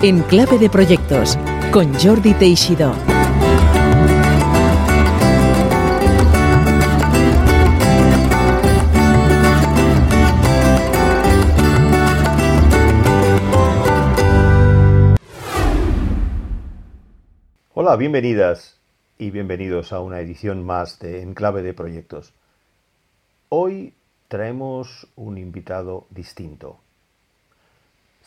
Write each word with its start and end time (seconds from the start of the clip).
En 0.00 0.22
Clave 0.22 0.58
de 0.58 0.70
Proyectos, 0.70 1.36
con 1.72 1.92
Jordi 1.92 2.32
Teixidó. 2.34 2.94
Hola, 17.74 17.96
bienvenidas 17.96 18.78
y 19.18 19.32
bienvenidos 19.32 19.92
a 19.92 19.98
una 19.98 20.20
edición 20.20 20.64
más 20.64 21.00
de 21.00 21.22
Enclave 21.22 21.62
de 21.62 21.74
Proyectos. 21.74 22.32
Hoy 23.48 23.94
traemos 24.28 25.08
un 25.16 25.38
invitado 25.38 26.06
distinto. 26.10 26.78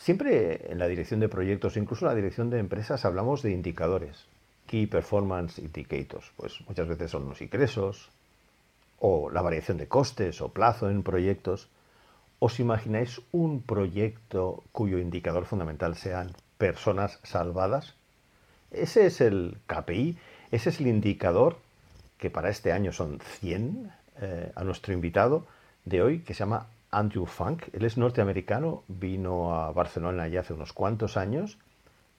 Siempre 0.02 0.72
en 0.72 0.80
la 0.80 0.88
dirección 0.88 1.20
de 1.20 1.28
proyectos, 1.28 1.76
incluso 1.76 2.04
en 2.04 2.08
la 2.08 2.16
dirección 2.16 2.50
de 2.50 2.58
empresas, 2.58 3.04
hablamos 3.04 3.40
de 3.40 3.52
indicadores, 3.52 4.26
Key 4.66 4.88
Performance 4.88 5.60
Indicators. 5.60 6.32
Pues 6.36 6.60
muchas 6.66 6.88
veces 6.88 7.08
son 7.08 7.28
los 7.28 7.40
ingresos, 7.40 8.10
o 8.98 9.30
la 9.30 9.42
variación 9.42 9.78
de 9.78 9.86
costes 9.86 10.40
o 10.40 10.48
plazo 10.48 10.90
en 10.90 11.04
proyectos. 11.04 11.68
¿Os 12.40 12.58
imagináis 12.58 13.20
un 13.30 13.62
proyecto 13.62 14.64
cuyo 14.72 14.98
indicador 14.98 15.46
fundamental 15.46 15.94
sean 15.94 16.32
personas 16.58 17.20
salvadas? 17.22 17.94
Ese 18.72 19.06
es 19.06 19.20
el 19.20 19.58
KPI, 19.68 20.18
ese 20.50 20.70
es 20.70 20.80
el 20.80 20.88
indicador 20.88 21.58
que 22.18 22.28
para 22.28 22.50
este 22.50 22.72
año 22.72 22.90
son 22.90 23.20
100 23.20 23.92
eh, 24.20 24.50
a 24.52 24.64
nuestro 24.64 24.94
invitado 24.94 25.46
de 25.84 26.02
hoy, 26.02 26.18
que 26.22 26.34
se 26.34 26.40
llama 26.40 26.66
Andrew 26.92 27.26
Funk. 27.26 27.64
Él 27.72 27.84
es 27.84 27.96
norteamericano, 27.96 28.84
vino 28.86 29.54
a 29.54 29.72
Barcelona 29.72 30.28
ya 30.28 30.40
hace 30.40 30.52
unos 30.52 30.72
cuantos 30.72 31.16
años, 31.16 31.58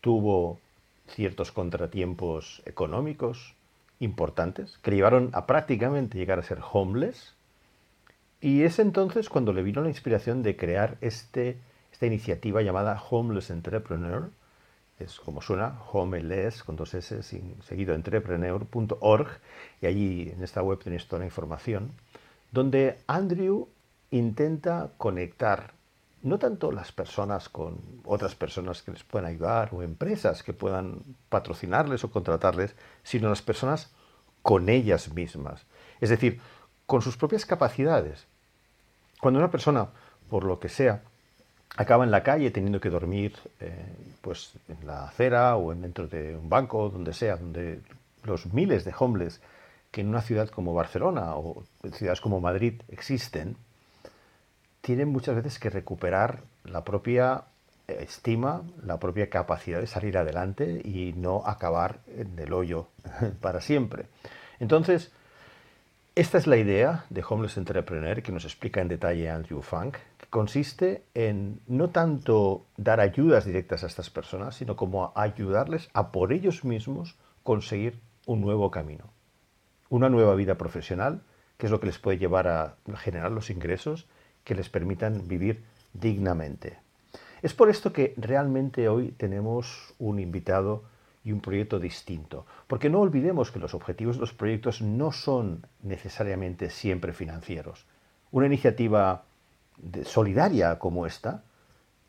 tuvo 0.01 0.59
ciertos 1.07 1.51
contratiempos 1.51 2.61
económicos 2.65 3.55
importantes 3.99 4.77
que 4.79 4.91
le 4.91 4.97
llevaron 4.97 5.29
a 5.33 5.45
prácticamente 5.45 6.17
llegar 6.17 6.39
a 6.39 6.43
ser 6.43 6.59
homeless. 6.71 7.35
Y 8.41 8.63
es 8.63 8.79
entonces 8.79 9.29
cuando 9.29 9.53
le 9.53 9.63
vino 9.63 9.81
la 9.81 9.89
inspiración 9.89 10.43
de 10.43 10.57
crear 10.57 10.97
este, 10.99 11.57
esta 11.91 12.05
iniciativa 12.05 12.61
llamada 12.61 13.01
Homeless 13.09 13.49
Entrepreneur. 13.49 14.29
Es 14.99 15.19
como 15.19 15.41
suena, 15.41 15.79
homeless, 15.91 16.63
con 16.63 16.75
dos 16.75 16.93
S, 16.93 17.23
seguido 17.23 17.95
entrepreneur.org. 17.95 19.27
Y 19.81 19.85
allí 19.85 20.31
en 20.35 20.43
esta 20.43 20.61
web 20.61 20.79
tenéis 20.79 21.07
toda 21.07 21.19
la 21.19 21.25
información. 21.25 21.91
Donde 22.51 22.97
Andrew 23.07 23.69
intenta 24.13 24.91
conectar 24.97 25.73
no 26.21 26.39
tanto 26.39 26.71
las 26.71 26.91
personas 26.91 27.49
con 27.49 27.79
otras 28.05 28.35
personas 28.35 28.81
que 28.81 28.91
les 28.91 29.03
puedan 29.03 29.27
ayudar 29.27 29.69
o 29.73 29.83
empresas 29.83 30.41
que 30.43 30.53
puedan 30.53 31.01
patrocinarles 31.29 32.03
o 32.03 32.11
contratarles, 32.11 32.75
sino 33.03 33.27
las 33.27 33.41
personas 33.41 33.91
con 34.41 34.69
ellas 34.69 35.13
mismas. 35.13 35.65
Es 35.99 36.09
decir, 36.09 36.39
con 36.85 37.01
sus 37.01 37.17
propias 37.17 37.45
capacidades. 37.45 38.25
Cuando 39.19 39.39
una 39.39 39.51
persona, 39.51 39.89
por 40.29 40.45
lo 40.45 40.59
que 40.59 40.69
sea, 40.69 41.01
acaba 41.75 42.03
en 42.03 42.11
la 42.11 42.23
calle 42.23 42.51
teniendo 42.51 42.79
que 42.79 42.89
dormir 42.89 43.35
eh, 43.59 43.73
pues 44.21 44.53
en 44.69 44.85
la 44.85 45.05
acera 45.05 45.57
o 45.57 45.73
dentro 45.73 46.07
de 46.07 46.37
un 46.37 46.49
banco, 46.49 46.89
donde 46.89 47.13
sea, 47.13 47.35
donde 47.35 47.81
los 48.23 48.45
miles 48.53 48.85
de 48.85 48.93
homeless 48.97 49.41
que 49.91 50.01
en 50.01 50.09
una 50.09 50.21
ciudad 50.21 50.49
como 50.49 50.73
Barcelona 50.73 51.35
o 51.35 51.63
ciudades 51.93 52.21
como 52.21 52.39
Madrid 52.39 52.81
existen, 52.89 53.57
tienen 54.83 55.07
muchas 55.07 55.35
veces 55.35 55.59
que 55.59 55.69
recuperar 55.69 56.43
la 56.65 56.83
propia 56.83 57.45
eh, 57.87 57.99
estima, 58.01 58.63
la 58.85 58.99
propia 58.99 59.29
capacidad 59.29 59.79
de 59.79 59.87
salir 59.87 60.17
adelante 60.17 60.81
y 60.83 61.13
no 61.13 61.41
acabar 61.45 62.01
en 62.07 62.37
el 62.37 62.51
hoyo 62.51 62.89
para 63.41 63.61
siempre. 63.61 64.07
Entonces, 64.59 65.13
esta 66.15 66.37
es 66.37 66.47
la 66.47 66.57
idea 66.57 67.05
de 67.09 67.23
Homeless 67.27 67.55
Entrepreneur 67.55 68.21
que 68.21 68.33
nos 68.33 68.43
explica 68.43 68.81
en 68.81 68.89
detalle 68.89 69.29
Andrew 69.29 69.61
Funk, 69.61 69.95
que 70.17 70.27
consiste 70.29 71.05
en 71.13 71.61
no 71.65 71.89
tanto 71.89 72.65
dar 72.75 72.99
ayudas 72.99 73.45
directas 73.45 73.85
a 73.85 73.87
estas 73.87 74.09
personas, 74.09 74.55
sino 74.55 74.75
como 74.75 75.13
ayudarles 75.15 75.89
a 75.93 76.11
por 76.11 76.33
ellos 76.33 76.65
mismos 76.65 77.15
conseguir 77.43 78.01
un 78.25 78.41
nuevo 78.41 78.69
camino, 78.69 79.05
una 79.87 80.09
nueva 80.09 80.35
vida 80.35 80.55
profesional, 80.55 81.21
que 81.57 81.67
es 81.67 81.71
lo 81.71 81.79
que 81.79 81.87
les 81.87 81.99
puede 81.99 82.17
llevar 82.17 82.49
a 82.49 82.75
generar 82.97 83.31
los 83.31 83.49
ingresos 83.49 84.07
que 84.43 84.55
les 84.55 84.69
permitan 84.69 85.27
vivir 85.27 85.63
dignamente. 85.93 86.77
Es 87.41 87.53
por 87.53 87.69
esto 87.69 87.91
que 87.91 88.13
realmente 88.17 88.87
hoy 88.87 89.11
tenemos 89.11 89.93
un 89.99 90.19
invitado 90.19 90.83
y 91.23 91.31
un 91.31 91.41
proyecto 91.41 91.79
distinto, 91.79 92.45
porque 92.67 92.89
no 92.89 92.99
olvidemos 92.99 93.51
que 93.51 93.59
los 93.59 93.73
objetivos 93.73 94.15
de 94.15 94.21
los 94.21 94.33
proyectos 94.33 94.81
no 94.81 95.11
son 95.11 95.65
necesariamente 95.81 96.69
siempre 96.69 97.13
financieros. 97.13 97.85
Una 98.31 98.47
iniciativa 98.47 99.23
solidaria 100.05 100.79
como 100.79 101.05
esta, 101.05 101.43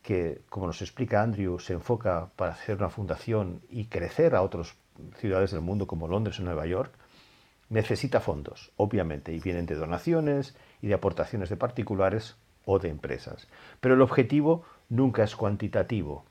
que 0.02 0.42
como 0.48 0.66
nos 0.66 0.82
explica 0.82 1.22
Andrew, 1.22 1.58
se 1.58 1.72
enfoca 1.72 2.30
para 2.36 2.52
hacer 2.52 2.76
una 2.76 2.90
fundación 2.90 3.60
y 3.70 3.86
crecer 3.86 4.34
a 4.34 4.42
otras 4.42 4.74
ciudades 5.18 5.50
del 5.50 5.60
mundo 5.60 5.86
como 5.86 6.08
Londres 6.08 6.38
o 6.40 6.42
Nueva 6.42 6.66
York, 6.66 6.92
necesita 7.74 8.20
fondos, 8.20 8.70
obviamente, 8.76 9.32
y 9.32 9.40
vienen 9.40 9.66
de 9.66 9.74
donaciones 9.74 10.56
y 10.80 10.86
de 10.86 10.94
aportaciones 10.94 11.48
de 11.48 11.56
particulares 11.56 12.36
o 12.64 12.78
de 12.78 12.88
empresas. 12.88 13.48
Pero 13.80 13.96
el 13.96 14.00
objetivo 14.00 14.64
nunca 14.88 15.24
es 15.24 15.34
cuantitativo. 15.34 16.24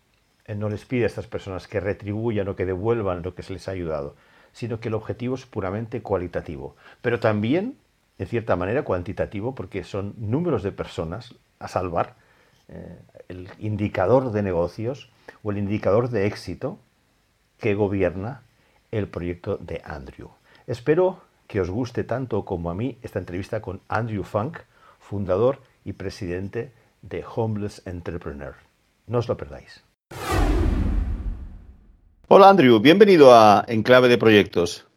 no 0.48 0.70
les 0.70 0.86
pide 0.86 1.04
a 1.04 1.08
estas 1.08 1.28
personas 1.28 1.68
que 1.68 1.82
retribuyan 1.82 2.48
o 2.48 2.56
que 2.56 2.66
devuelvan 2.66 3.24
lo 3.24 3.36
que 3.36 3.44
se 3.44 3.54
les 3.54 3.68
ha 3.68 3.72
ayudado, 3.72 4.16
sino 4.54 4.80
que 4.80 4.88
el 4.88 4.94
objetivo 4.94 5.36
es 5.36 5.46
puramente 5.46 6.02
cualitativo. 6.02 6.76
Pero 7.02 7.20
también, 7.20 7.78
en 8.18 8.28
cierta 8.28 8.56
manera, 8.56 8.84
cuantitativo, 8.84 9.54
porque 9.54 9.84
son 9.84 10.16
números 10.18 10.64
de 10.64 10.72
personas 10.72 11.36
a 11.60 11.68
salvar, 11.68 12.16
eh, 12.70 13.00
el 13.28 13.50
indicador 13.60 14.32
de 14.32 14.44
negocios 14.44 15.10
o 15.44 15.52
el 15.52 15.58
indicador 15.58 16.10
de 16.10 16.26
éxito 16.26 16.80
que 17.60 17.76
gobierna 17.76 18.44
el 18.92 19.10
proyecto 19.10 19.58
de 19.58 19.82
Andrew. 19.84 20.30
Espero 20.68 21.22
que 21.54 21.62
os 21.62 21.70
guste 21.70 22.04
tanto 22.04 22.46
como 22.46 22.72
a 22.72 22.74
mí 22.74 22.98
esta 23.04 23.20
entrevista 23.20 23.62
con 23.62 23.80
Andrew 23.88 24.24
Funk, 24.24 24.58
fundador 24.98 25.62
y 25.86 25.94
presidente 25.94 26.72
de 27.04 27.24
Homeless 27.24 27.84
Entrepreneur. 27.86 28.56
No 29.06 29.20
os 29.20 29.28
lo 29.28 29.38
perdáis. 29.38 29.84
Hola 32.28 32.50
Andrew, 32.50 32.80
bienvenido 32.80 33.32
a 33.36 33.66
Enclave 33.68 34.08
de 34.08 34.18
Proyectos. 34.18 34.88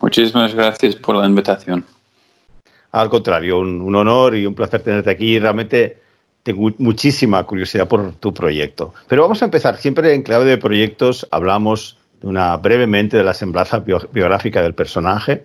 Muchísimas 0.00 0.54
gracias 0.54 0.96
por 0.96 1.16
la 1.16 1.26
invitación. 1.26 1.84
Al 2.92 3.10
contrario, 3.10 3.58
un, 3.58 3.94
honor 3.94 4.34
y 4.36 4.46
un 4.46 4.54
placer 4.54 4.80
tenerte 4.80 5.10
aquí. 5.10 5.38
Realmente 5.38 6.00
tengo 6.42 6.70
muchísima 6.78 7.44
curiosidad 7.44 7.86
por 7.86 8.14
tu 8.14 8.32
proyecto. 8.32 8.94
Pero 9.06 9.20
vamos 9.20 9.42
a 9.42 9.44
empezar. 9.44 9.76
Siempre 9.76 10.14
en 10.14 10.22
Clave 10.22 10.46
de 10.46 10.56
Proyectos 10.56 11.28
hablamos 11.30 11.98
una, 12.22 12.56
brevemente 12.56 13.18
de 13.18 13.24
la 13.24 13.34
semblanza 13.34 13.80
biográfica 13.80 14.62
del 14.62 14.72
personaje. 14.72 15.44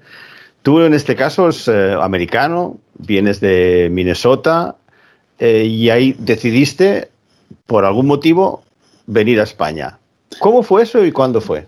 Tú 0.65 0.81
en 0.81 0.95
este 0.95 1.15
caso 1.15 1.49
es 1.49 1.67
eh, 1.67 1.93
americano, 1.93 2.79
vienes 2.97 3.39
de 3.39 3.87
Minnesota 3.91 4.75
eh, 5.37 5.63
y 5.63 5.91
ahí 5.91 6.15
decidiste, 6.17 7.09
por 7.67 7.85
algún 7.85 8.07
motivo, 8.07 8.63
venir 9.05 9.39
a 9.39 9.43
España. 9.43 9.99
¿Cómo 10.39 10.63
fue 10.63 10.81
eso 10.81 11.05
y 11.05 11.11
cuándo 11.11 11.39
fue? 11.39 11.67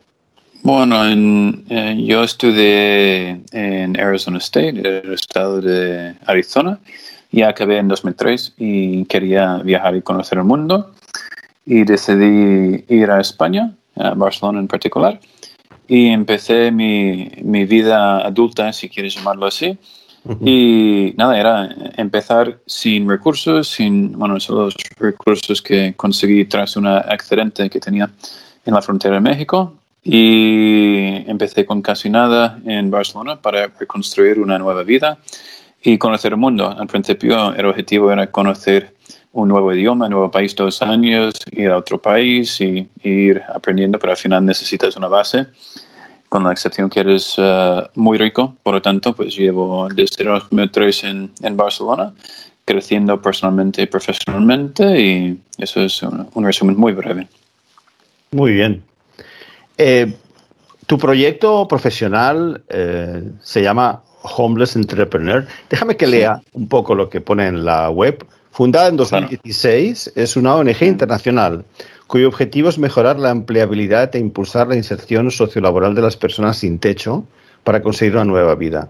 Bueno, 0.63 0.95
eh, 1.05 1.95
yo 2.07 2.23
estudié 2.23 3.39
en 3.51 3.99
Arizona 3.99 4.39
State, 4.39 4.79
el 4.79 5.13
estado 5.13 5.61
de 5.61 6.15
Arizona, 6.25 6.79
y 7.31 7.43
acabé 7.43 7.77
en 7.77 7.89
2003 7.89 8.55
y 8.57 9.05
quería 9.05 9.57
viajar 9.57 9.95
y 9.95 10.01
conocer 10.01 10.39
el 10.39 10.45
mundo 10.45 10.95
y 11.67 11.83
decidí 11.83 12.83
ir 12.87 13.11
a 13.11 13.21
España, 13.21 13.75
a 13.95 14.15
Barcelona 14.15 14.59
en 14.59 14.67
particular 14.67 15.19
y 15.87 16.07
empecé 16.07 16.71
mi, 16.71 17.31
mi 17.43 17.65
vida 17.65 18.25
adulta, 18.25 18.73
si 18.73 18.89
quieres 18.89 19.15
llamarlo 19.15 19.45
así. 19.45 19.77
Y 20.41 21.13
nada, 21.15 21.39
era 21.39 21.69
empezar 21.95 22.59
sin 22.65 23.07
recursos, 23.09 23.69
sin, 23.69 24.11
bueno, 24.11 24.39
solo 24.39 24.65
los 24.65 24.75
recursos 24.99 25.61
que 25.61 25.93
conseguí 25.95 26.45
tras 26.45 26.75
un 26.75 26.85
accidente 26.85 27.69
que 27.69 27.79
tenía 27.79 28.09
en 28.65 28.73
la 28.73 28.81
frontera 28.81 29.15
de 29.15 29.21
México. 29.21 29.73
Y 30.03 31.23
empecé 31.29 31.65
con 31.65 31.81
casi 31.81 32.09
nada 32.09 32.59
en 32.65 32.91
Barcelona 32.91 33.41
para 33.41 33.67
reconstruir 33.67 34.39
una 34.39 34.57
nueva 34.57 34.83
vida 34.83 35.17
y 35.81 35.97
conocer 35.97 36.33
el 36.33 36.37
mundo. 36.37 36.69
Al 36.69 36.87
principio 36.87 37.53
el 37.53 37.65
objetivo 37.65 38.11
era 38.11 38.27
conocer 38.27 38.95
un 39.33 39.49
nuevo 39.49 39.73
idioma, 39.73 40.05
un 40.05 40.11
nuevo 40.11 40.31
país 40.31 40.55
dos 40.55 40.81
años, 40.81 41.35
ir 41.51 41.69
a 41.69 41.77
otro 41.77 42.01
país 42.01 42.59
y, 42.61 42.89
ir 43.03 43.41
aprendiendo, 43.53 43.99
pero 43.99 44.11
al 44.11 44.17
final 44.17 44.45
necesitas 44.45 44.95
una 44.95 45.07
base, 45.07 45.47
con 46.29 46.43
la 46.43 46.51
excepción 46.51 46.89
que 46.89 46.99
eres 46.99 47.35
eh, 47.37 47.81
muy 47.95 48.17
rico. 48.17 48.55
Por 48.63 48.75
lo 48.75 48.81
tanto, 48.81 49.13
pues 49.13 49.35
llevo 49.35 49.87
desde 49.89 50.23
2003 50.23 51.03
en, 51.03 51.31
en 51.41 51.57
Barcelona, 51.57 52.13
creciendo 52.65 53.21
personalmente 53.21 53.81
y 53.81 53.85
profesionalmente, 53.85 54.99
y 54.99 55.41
eso 55.57 55.81
es 55.81 56.03
un, 56.03 56.43
resumen 56.43 56.75
muy 56.75 56.91
breve. 56.91 57.27
Muy 58.31 58.51
bien. 58.51 58.83
Eh, 59.77 60.13
tu 60.85 60.97
proyecto 60.97 61.67
profesional 61.67 62.61
eh, 62.67 63.23
se 63.41 63.61
llama 63.61 64.01
Homeless 64.21 64.75
Entrepreneur. 64.75 65.47
Déjame 65.69 65.95
que 65.95 66.07
lea 66.07 66.41
un 66.53 66.67
poco 66.67 66.93
lo 66.93 67.09
que 67.09 67.21
pone 67.21 67.47
en 67.47 67.63
la 67.63 67.89
web. 67.89 68.25
Fundada 68.57 68.87
en 68.87 68.97
2016, 68.97 70.13
es 70.15 70.35
una 70.35 70.55
ONG 70.55 70.81
internacional 70.81 71.63
cuyo 72.07 72.27
objetivo 72.27 72.69
es 72.69 72.79
mejorar 72.79 73.19
la 73.19 73.29
empleabilidad 73.29 74.15
e 74.15 74.17
impulsar 74.17 74.67
la 74.67 74.75
inserción 74.75 75.29
sociolaboral 75.29 75.93
de 75.93 76.01
las 76.01 76.17
personas 76.17 76.57
sin 76.57 76.79
techo 76.79 77.23
para 77.63 77.83
conseguir 77.83 78.15
una 78.15 78.25
nueva 78.25 78.55
vida. 78.55 78.89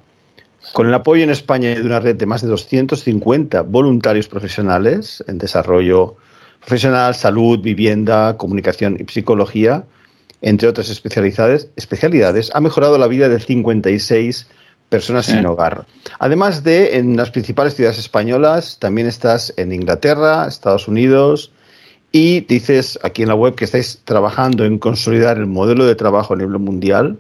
Con 0.71 0.87
el 0.87 0.93
apoyo 0.93 1.21
en 1.21 1.31
España 1.31 1.75
de 1.75 1.81
una 1.81 1.99
red 1.99 2.15
de 2.15 2.25
más 2.25 2.41
de 2.43 2.47
250 2.47 3.63
voluntarios 3.63 4.29
profesionales 4.29 5.21
en 5.27 5.37
desarrollo 5.37 6.15
profesional, 6.61 7.13
salud, 7.13 7.59
vivienda, 7.59 8.37
comunicación 8.37 8.95
y 8.97 9.11
psicología, 9.11 9.83
entre 10.41 10.69
otras 10.69 10.87
especialidades, 10.87 11.71
especialidades 11.75 12.51
ha 12.53 12.61
mejorado 12.61 12.97
la 12.97 13.07
vida 13.07 13.27
de 13.27 13.41
56 13.41 14.47
personas 14.89 15.25
sin 15.25 15.45
hogar. 15.45 15.85
Además 16.19 16.63
de 16.63 16.97
en 16.97 17.17
las 17.17 17.31
principales 17.31 17.75
ciudades 17.75 17.99
españolas, 17.99 18.77
también 18.79 19.07
estás 19.07 19.53
en 19.57 19.73
Inglaterra, 19.73 20.47
Estados 20.47 20.87
Unidos, 20.87 21.51
y 22.11 22.41
dices 22.41 22.97
aquí 23.03 23.23
en 23.23 23.27
la 23.27 23.35
web 23.35 23.55
que 23.55 23.65
estáis 23.65 24.01
trabajando 24.05 24.65
en 24.65 24.79
consolidar 24.79 25.37
el 25.37 25.45
modelo 25.45 25.85
de 25.85 25.95
trabajo 25.95 26.33
a 26.33 26.37
nivel 26.37 26.59
mundial 26.59 27.17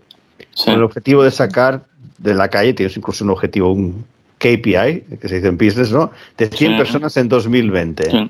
con 0.63 0.73
el 0.73 0.83
objetivo 0.83 1.23
de 1.23 1.31
sacar 1.31 1.83
de 2.17 2.33
la 2.33 2.47
calle, 2.47 2.73
tienes 2.73 2.97
incluso 2.97 3.23
un 3.23 3.31
objetivo, 3.31 3.71
un 3.71 4.05
KPI, 4.39 5.17
que 5.19 5.27
se 5.27 5.35
dice 5.35 5.47
en 5.47 5.57
business, 5.57 5.91
¿no? 5.91 6.11
De 6.37 6.47
100 6.47 6.77
personas 6.77 7.15
en 7.17 7.27
2020. 7.27 8.29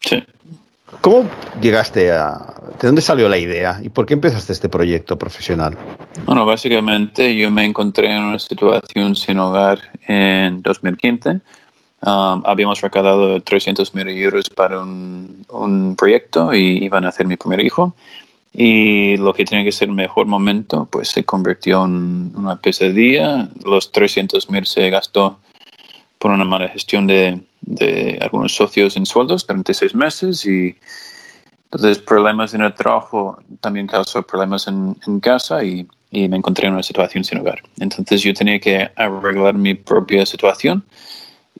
Sí. 0.00 0.24
¿Cómo 1.00 1.28
llegaste 1.60 2.10
a... 2.12 2.54
¿De 2.80 2.86
dónde 2.86 3.02
salió 3.02 3.28
la 3.28 3.38
idea 3.38 3.80
y 3.82 3.88
por 3.88 4.06
qué 4.06 4.14
empezaste 4.14 4.52
este 4.52 4.68
proyecto 4.68 5.18
profesional? 5.18 5.76
Bueno, 6.24 6.46
básicamente 6.46 7.36
yo 7.36 7.50
me 7.50 7.64
encontré 7.64 8.14
en 8.14 8.22
una 8.22 8.38
situación 8.38 9.16
sin 9.16 9.38
hogar 9.40 9.80
en 10.06 10.62
2015. 10.62 11.40
Um, 12.00 12.42
habíamos 12.46 12.80
recaudado 12.80 13.40
300 13.40 13.92
mil 13.96 14.08
euros 14.08 14.48
para 14.50 14.80
un, 14.80 15.44
un, 15.50 15.96
proyecto 15.96 16.54
y 16.54 16.84
iban 16.84 17.04
a 17.04 17.08
hacer 17.08 17.26
mi 17.26 17.36
primer 17.36 17.58
hijo. 17.60 17.96
Y 18.52 19.16
lo 19.16 19.34
que 19.34 19.44
tenía 19.44 19.64
que 19.64 19.72
ser 19.72 19.88
el 19.88 19.96
mejor 19.96 20.26
momento, 20.26 20.86
pues 20.88 21.08
se 21.08 21.24
convirtió 21.24 21.84
en 21.84 22.32
una 22.36 22.60
pesadilla. 22.60 23.48
Los 23.64 23.90
300 23.90 24.48
mil 24.50 24.64
se 24.66 24.88
gastó 24.90 25.40
por 26.20 26.30
una 26.30 26.44
mala 26.44 26.68
gestión 26.68 27.08
de, 27.08 27.40
de 27.62 28.18
algunos 28.20 28.54
socios 28.54 28.96
en 28.96 29.04
sueldos 29.04 29.44
durante 29.48 29.74
seis 29.74 29.96
meses 29.96 30.46
y 30.46 30.76
entonces 31.70 31.98
problemas 31.98 32.54
en 32.54 32.62
el 32.62 32.72
trabajo 32.72 33.38
también 33.60 33.86
causó 33.86 34.22
problemas 34.22 34.66
en, 34.68 35.20
casa 35.20 35.62
y, 35.62 35.86
y, 36.10 36.26
me 36.28 36.38
encontré 36.38 36.66
en 36.66 36.72
una 36.72 36.82
situación 36.82 37.24
sin 37.24 37.38
hogar. 37.38 37.60
Entonces 37.78 38.22
yo 38.22 38.32
tenía 38.32 38.58
que 38.58 38.90
arreglar 38.96 39.54
mi 39.54 39.74
propia 39.74 40.24
situación 40.24 40.82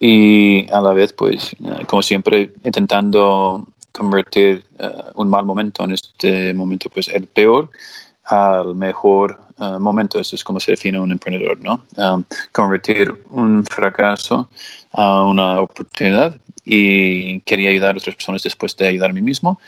y 0.01 0.71
a 0.73 0.81
la 0.81 0.93
vez, 0.93 1.13
pues, 1.13 1.55
como 1.87 2.03
siempre, 2.03 2.53
intentando 2.65 3.67
convertir 3.93 4.65
uh, 4.79 5.21
un 5.21 5.29
mal 5.29 5.45
momento 5.45 5.85
en 5.85 5.93
este 5.93 6.55
momento, 6.55 6.89
pues, 6.89 7.09
el 7.09 7.27
peor 7.27 7.71
al 8.25 8.75
mejor 8.75 9.41
uh, 9.59 9.79
momento. 9.79 10.21
Eso 10.21 10.37
es 10.37 10.45
como 10.45 10.61
se 10.61 10.73
define 10.73 11.01
un 11.01 11.11
emprendedor, 11.11 11.59
¿no? 11.61 11.85
Um, 11.97 12.25
convertir 12.53 13.13
un 13.31 13.65
fracaso 13.65 14.49
a 14.93 15.25
una 15.25 15.61
oportunidad 15.61 16.37
y 16.65 17.41
quería 17.41 17.71
ayudar 17.71 17.95
a 17.95 17.99
otras 17.99 18.15
personas 18.15 18.43
después 18.43 18.77
de 18.77 18.87
ayudar 18.87 19.11
a 19.11 19.15
mí 19.15 19.23
mismo. 19.23 19.59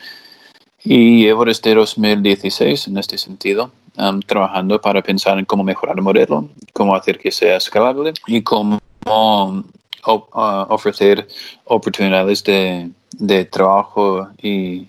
Y 0.84 1.24
llevo 1.24 1.44
desde 1.44 1.74
2016 1.74 2.88
en 2.88 2.98
este 2.98 3.18
sentido, 3.18 3.70
um, 3.96 4.20
trabajando 4.20 4.80
para 4.80 5.02
pensar 5.02 5.38
en 5.38 5.44
cómo 5.44 5.62
mejorar 5.62 5.96
el 5.96 6.02
modelo, 6.02 6.48
cómo 6.72 6.94
hacer 6.94 7.18
que 7.18 7.30
sea 7.30 7.56
escalable 7.56 8.14
y 8.26 8.42
cómo 8.42 8.80
uh, 9.06 9.62
ofrecer 10.04 11.28
oportunidades 11.64 12.42
de, 12.44 12.90
trabajo 13.50 14.28
y 14.40 14.86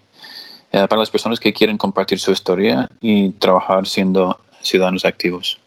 uh, 0.72 0.88
para 0.88 0.98
las 0.98 1.10
personas 1.10 1.40
que 1.40 1.52
quieren 1.52 1.78
compartir 1.78 2.20
su 2.20 2.32
historia 2.32 2.90
y 3.02 3.32
trabajar 3.32 3.86
siendo 3.86 4.40
ciudadanos 4.62 5.04
activos. 5.04 5.60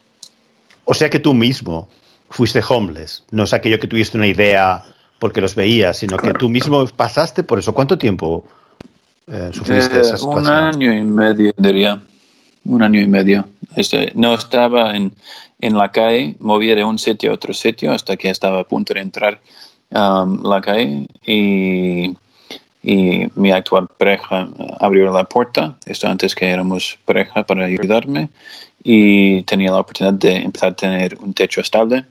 O 0.87 0.95
sea 0.95 1.11
que 1.11 1.19
tú 1.19 1.35
mismo 1.35 1.89
fuiste 2.31 2.63
homeless. 2.67 3.25
No 3.31 3.45
es 3.45 3.53
aquello 3.53 3.79
que 3.79 3.87
tuviste 3.87 4.17
una 4.17 4.27
idea 4.27 4.85
porque 5.19 5.41
los 5.41 5.55
veías, 5.55 5.99
sino 5.99 6.17
que 6.17 6.33
tú 6.35 6.49
mismo 6.49 6.87
pasaste 6.87 7.43
por 7.43 7.59
eso. 7.59 7.73
¿Cuánto 7.73 7.97
tiempo 7.97 8.45
eh, 9.27 9.51
sufriste 9.53 9.97
eh, 9.97 10.01
esa 10.01 10.17
situación? 10.17 10.43
Un 10.43 10.49
año 10.49 10.93
y 10.93 11.03
medio, 11.03 11.53
diría. 11.57 12.03
Un 12.65 12.83
año 12.83 13.01
y 13.01 13.07
medio. 13.07 13.47
Este, 13.77 14.13
no 14.15 14.35
estaba 14.35 14.97
en, 14.97 15.13
en, 15.61 15.77
la 15.77 15.91
calle, 15.91 16.37
movía 16.41 16.75
de 16.75 16.85
un 16.85 16.99
sitio 16.99 17.31
a 17.31 17.35
otro 17.35 17.53
sitio 17.53 17.93
hasta 17.93 18.17
que 18.17 18.31
estaba 18.31 18.61
a 18.61 18.65
punto 18.65 18.95
de 18.95 19.01
entrar 19.01 19.41
um, 19.91 20.43
la 20.43 20.61
calle 20.61 21.07
y, 21.27 22.17
y 22.83 23.29
mi 23.35 23.51
actual 23.51 23.89
pareja 23.99 24.49
abrió 24.81 25.13
la 25.13 25.25
puerta, 25.25 25.77
esto 25.85 26.09
antes 26.09 26.35
que 26.35 26.49
éramos 26.49 26.99
pareja, 27.05 27.45
para 27.45 27.67
ayudarme 27.67 28.31
y 28.83 29.43
tenía 29.43 29.73
la 29.73 29.81
oportunidad 29.81 30.15
de 30.15 30.37
empezar 30.37 30.73
a 30.73 30.77
tener 30.77 31.19
un 31.21 31.33
techo 31.33 31.61
estable 31.61 32.05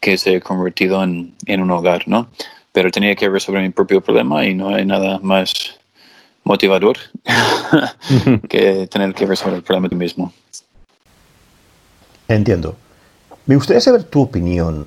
que 0.00 0.16
se 0.16 0.36
ha 0.36 0.40
convertido 0.40 1.02
en, 1.02 1.34
en 1.46 1.60
un 1.60 1.70
hogar, 1.70 2.06
¿no? 2.06 2.28
Pero 2.72 2.90
tenía 2.90 3.14
que 3.14 3.28
resolver 3.28 3.62
mi 3.62 3.70
propio 3.70 4.00
problema 4.00 4.44
y 4.46 4.54
no 4.54 4.74
hay 4.74 4.86
nada 4.86 5.18
más 5.20 5.78
motivador 6.44 6.96
que 8.48 8.86
tener 8.88 9.14
que 9.14 9.26
resolver 9.26 9.56
el 9.56 9.62
problema 9.62 9.88
tú 9.88 9.96
mismo. 9.96 10.32
Entiendo. 12.28 12.76
Me 13.46 13.56
gustaría 13.56 13.80
saber 13.80 14.04
tu 14.04 14.22
opinión 14.22 14.86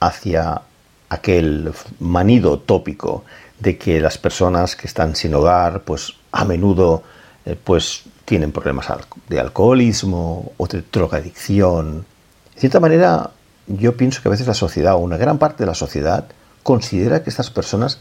hacia 0.00 0.62
aquel 1.08 1.72
manido 2.00 2.58
tópico 2.58 3.24
de 3.60 3.78
que 3.78 4.00
las 4.00 4.18
personas 4.18 4.74
que 4.74 4.86
están 4.86 5.14
sin 5.16 5.34
hogar, 5.34 5.82
pues 5.82 6.14
a 6.32 6.44
menudo, 6.44 7.02
eh, 7.44 7.56
pues 7.62 8.04
tienen 8.24 8.52
problemas 8.52 8.86
de 9.28 9.40
alcoholismo 9.40 10.52
o 10.56 10.66
de 10.66 10.82
drogadicción. 10.90 12.06
De 12.54 12.60
cierta 12.60 12.80
manera, 12.80 13.30
yo 13.66 13.96
pienso 13.96 14.22
que 14.22 14.28
a 14.28 14.30
veces 14.30 14.46
la 14.46 14.54
sociedad, 14.54 14.94
o 14.94 14.98
una 14.98 15.16
gran 15.16 15.38
parte 15.38 15.62
de 15.62 15.66
la 15.66 15.74
sociedad, 15.74 16.26
considera 16.62 17.22
que 17.22 17.30
estas 17.30 17.50
personas, 17.50 18.00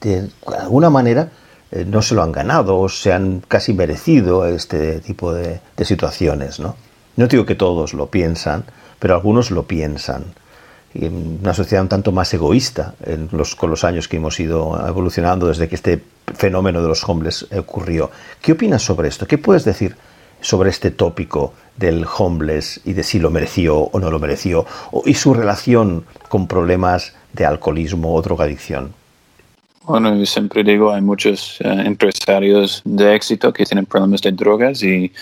de 0.00 0.30
alguna 0.46 0.90
manera, 0.90 1.30
eh, 1.74 1.84
no 1.84 2.02
se 2.02 2.14
lo 2.14 2.22
han 2.22 2.30
ganado 2.30 2.78
o 2.78 2.88
se 2.88 3.12
han 3.12 3.42
casi 3.46 3.74
merecido 3.74 4.46
este 4.46 5.00
tipo 5.00 5.34
de, 5.34 5.60
situaciones. 5.84 6.60
¿no? 6.60 6.76
no 7.16 7.26
digo 7.26 7.44
que 7.44 7.56
todos 7.56 7.94
lo 7.94 8.06
piensan, 8.06 8.64
pero 9.00 9.14
algunos 9.14 9.50
lo 9.50 9.64
piensan 9.64 10.24
una 10.94 11.52
sociedad 11.54 11.82
un 11.82 11.88
tanto 11.88 12.12
más 12.12 12.32
egoísta 12.34 12.94
en 13.04 13.28
los, 13.32 13.56
con 13.56 13.68
los 13.68 13.82
años 13.82 14.06
que 14.06 14.16
hemos 14.16 14.38
ido 14.38 14.80
evolucionando 14.86 15.48
desde 15.48 15.68
que 15.68 15.74
este 15.74 16.00
fenómeno 16.32 16.80
de 16.82 16.88
los 16.88 17.06
homeless 17.08 17.48
ocurrió. 17.52 18.10
¿Qué 18.40 18.52
opinas 18.52 18.82
sobre 18.82 19.08
esto? 19.08 19.26
¿Qué 19.26 19.36
puedes 19.36 19.64
decir 19.64 19.96
sobre 20.40 20.70
este 20.70 20.92
tópico 20.92 21.54
del 21.76 22.06
homeless 22.06 22.80
y 22.84 22.92
de 22.92 23.02
si 23.02 23.18
lo 23.18 23.30
mereció 23.30 23.78
o 23.78 23.98
no 23.98 24.10
lo 24.10 24.20
mereció 24.20 24.66
y 25.04 25.14
su 25.14 25.34
relación 25.34 26.04
con 26.28 26.46
problemas 26.46 27.14
de 27.32 27.44
alcoholismo 27.44 28.14
o 28.14 28.22
drogadicción? 28.22 28.94
Bueno, 29.86 30.16
yo 30.16 30.26
siempre 30.26 30.62
digo, 30.64 30.92
hay 30.92 31.02
muchos 31.02 31.60
uh, 31.60 31.68
empresarios 31.68 32.82
de 32.84 33.14
éxito 33.14 33.52
que 33.52 33.64
tienen 33.64 33.86
problemas 33.86 34.22
de 34.22 34.32
drogas 34.32 34.82
y 34.82 35.12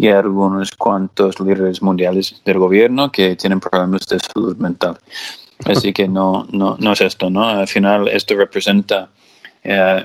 y 0.00 0.08
algunos 0.08 0.70
cuantos 0.70 1.38
líderes 1.40 1.82
mundiales 1.82 2.40
del 2.46 2.58
gobierno 2.58 3.12
que 3.12 3.36
tienen 3.36 3.60
problemas 3.60 4.06
de 4.06 4.18
salud 4.18 4.56
mental. 4.56 4.98
Así 5.66 5.92
que 5.92 6.08
no, 6.08 6.46
no, 6.50 6.78
no 6.80 6.92
es 6.92 7.02
esto, 7.02 7.28
¿no? 7.28 7.46
Al 7.46 7.68
final 7.68 8.08
esto 8.08 8.34
representa 8.34 9.10
eh, 9.62 10.02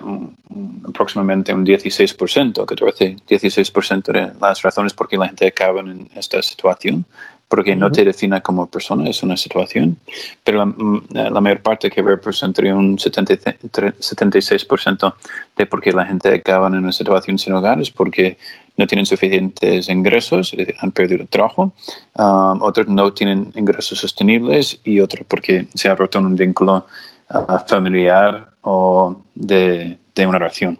aproximadamente 0.85 1.53
un 1.53 1.65
16%, 1.65 2.65
14, 2.65 3.15
16% 3.25 4.11
de 4.11 4.33
las 4.37 4.61
razones 4.63 4.93
por 4.93 5.07
qué 5.07 5.15
la 5.15 5.27
gente 5.27 5.47
acaba 5.47 5.79
en 5.79 6.09
esta 6.13 6.41
situación, 6.41 7.05
porque 7.47 7.75
no 7.75 7.91
te 7.91 8.03
define 8.03 8.41
como 8.41 8.67
persona, 8.67 9.09
es 9.09 9.21
una 9.21 9.37
situación, 9.37 9.97
pero 10.43 10.65
la, 10.65 11.29
la 11.29 11.41
mayor 11.41 11.61
parte 11.61 11.91
que 11.91 12.01
representaría 12.01 12.75
un 12.75 12.97
70, 12.97 13.35
76% 13.35 15.13
de 15.55 15.65
por 15.65 15.81
qué 15.81 15.91
la 15.91 16.05
gente 16.05 16.33
acaba 16.33 16.67
en 16.67 16.75
una 16.75 16.91
situación 16.91 17.37
sin 17.37 17.53
hogar 17.53 17.79
es 17.79 17.91
porque 17.91 18.37
no 18.77 18.87
tienen 18.87 19.05
suficientes 19.05 19.89
ingresos, 19.89 20.53
eh, 20.53 20.75
han 20.79 20.91
perdido 20.91 21.21
el 21.21 21.27
trabajo, 21.27 21.73
um, 22.17 22.61
otros 22.61 22.87
no 22.87 23.13
tienen 23.13 23.51
ingresos 23.55 23.99
sostenibles 23.99 24.79
y 24.83 24.99
otros 24.99 25.25
porque 25.27 25.67
se 25.73 25.87
ha 25.87 25.95
roto 25.95 26.19
un 26.19 26.35
vínculo 26.35 26.85
uh, 27.29 27.57
familiar 27.67 28.49
o 28.61 29.21
de, 29.33 29.97
de, 30.13 30.27
una 30.27 30.39
relación. 30.39 30.77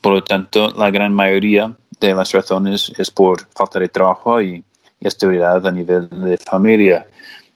Por 0.00 0.14
lo 0.14 0.24
tanto, 0.24 0.70
la 0.70 0.90
gran 0.90 1.12
mayoría 1.12 1.72
de 2.00 2.14
las 2.14 2.32
razones 2.32 2.92
es 2.96 3.10
por 3.10 3.46
falta 3.54 3.78
de 3.78 3.88
trabajo 3.88 4.40
y, 4.40 4.64
estabilidad 5.08 5.66
a 5.66 5.70
nivel 5.70 6.08
de 6.10 6.36
familia. 6.36 7.06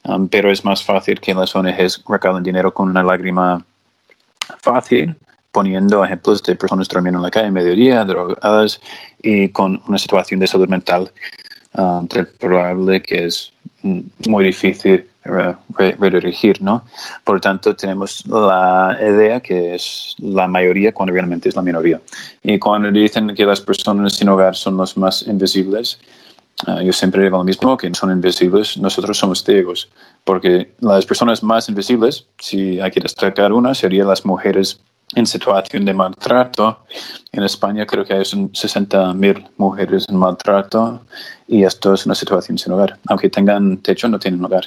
Um, 0.04 0.28
pero 0.28 0.50
es 0.50 0.64
más 0.64 0.82
fácil 0.82 1.20
que 1.20 1.34
las 1.34 1.54
ONGs 1.56 2.04
recauden 2.06 2.42
dinero 2.42 2.72
con 2.74 2.90
una 2.90 3.02
lágrima 3.02 3.64
fácil 4.60 5.16
poniendo 5.50 6.04
ejemplos 6.04 6.42
de 6.42 6.56
personas 6.56 6.88
durmiendo 6.88 7.20
en 7.20 7.22
la 7.22 7.30
calle 7.30 7.50
mediodía, 7.50 8.04
drogadas 8.04 8.80
y 9.22 9.48
con 9.50 9.80
una 9.86 9.98
situación 9.98 10.40
de 10.40 10.46
salud 10.46 10.68
mental 10.68 11.10
um, 11.78 12.08
probable 12.38 13.00
que 13.00 13.26
es 13.26 13.52
muy 14.26 14.44
difícil 14.44 15.06
redirigir, 15.98 16.60
¿no? 16.60 16.84
Por 17.22 17.36
lo 17.36 17.40
tanto, 17.40 17.74
tenemos 17.74 18.26
la 18.26 18.96
idea 19.00 19.40
que 19.40 19.74
es 19.74 20.14
la 20.18 20.46
mayoría 20.46 20.92
cuando 20.92 21.14
realmente 21.14 21.48
es 21.48 21.56
la 21.56 21.62
minoría. 21.62 22.00
Y 22.42 22.58
cuando 22.58 22.90
dicen 22.90 23.34
que 23.34 23.44
las 23.44 23.60
personas 23.60 24.14
sin 24.14 24.28
hogar 24.28 24.54
son 24.54 24.76
los 24.76 24.96
más 24.96 25.26
invisibles, 25.26 25.98
uh, 26.66 26.80
yo 26.80 26.92
siempre 26.92 27.22
digo 27.22 27.38
lo 27.38 27.44
mismo, 27.44 27.76
que 27.76 27.92
son 27.94 28.10
invisibles, 28.10 28.76
nosotros 28.78 29.18
somos 29.18 29.42
ciegos, 29.44 29.90
porque 30.24 30.74
las 30.80 31.06
personas 31.06 31.42
más 31.42 31.68
invisibles, 31.68 32.26
si 32.38 32.80
hay 32.80 32.90
que 32.90 33.00
destacar 33.00 33.52
una, 33.52 33.74
serían 33.74 34.08
las 34.08 34.24
mujeres 34.24 34.80
en 35.14 35.26
situación 35.26 35.84
de 35.84 35.94
maltrato. 35.94 36.78
En 37.32 37.42
España 37.42 37.86
creo 37.86 38.04
que 38.04 38.14
hay 38.14 38.20
60.000 38.20 39.48
mujeres 39.56 40.06
en 40.08 40.16
maltrato 40.16 41.02
y 41.46 41.64
esto 41.64 41.94
es 41.94 42.06
una 42.06 42.14
situación 42.14 42.58
sin 42.58 42.72
hogar. 42.72 42.98
Aunque 43.06 43.28
tengan 43.28 43.78
techo, 43.78 44.08
no 44.08 44.18
tienen 44.18 44.44
hogar. 44.44 44.64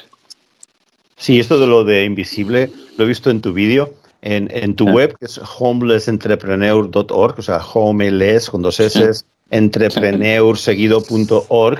Sí, 1.17 1.39
esto 1.39 1.59
de 1.59 1.67
lo 1.67 1.83
de 1.83 2.05
invisible 2.05 2.71
lo 2.97 3.05
he 3.05 3.07
visto 3.07 3.29
en 3.29 3.41
tu 3.41 3.53
vídeo. 3.53 3.93
En, 4.21 4.49
en, 4.51 4.75
tu 4.75 4.87
ah. 4.89 4.91
web, 4.91 5.17
que 5.19 5.25
es 5.25 5.39
homelessentrepreneur.org, 5.59 7.39
o 7.39 7.41
sea, 7.41 7.61
homeless 7.73 8.49
con 8.49 8.63
dos 8.63 8.79
S, 8.79 9.23
entrepreneur.seguido.org. 9.49 11.79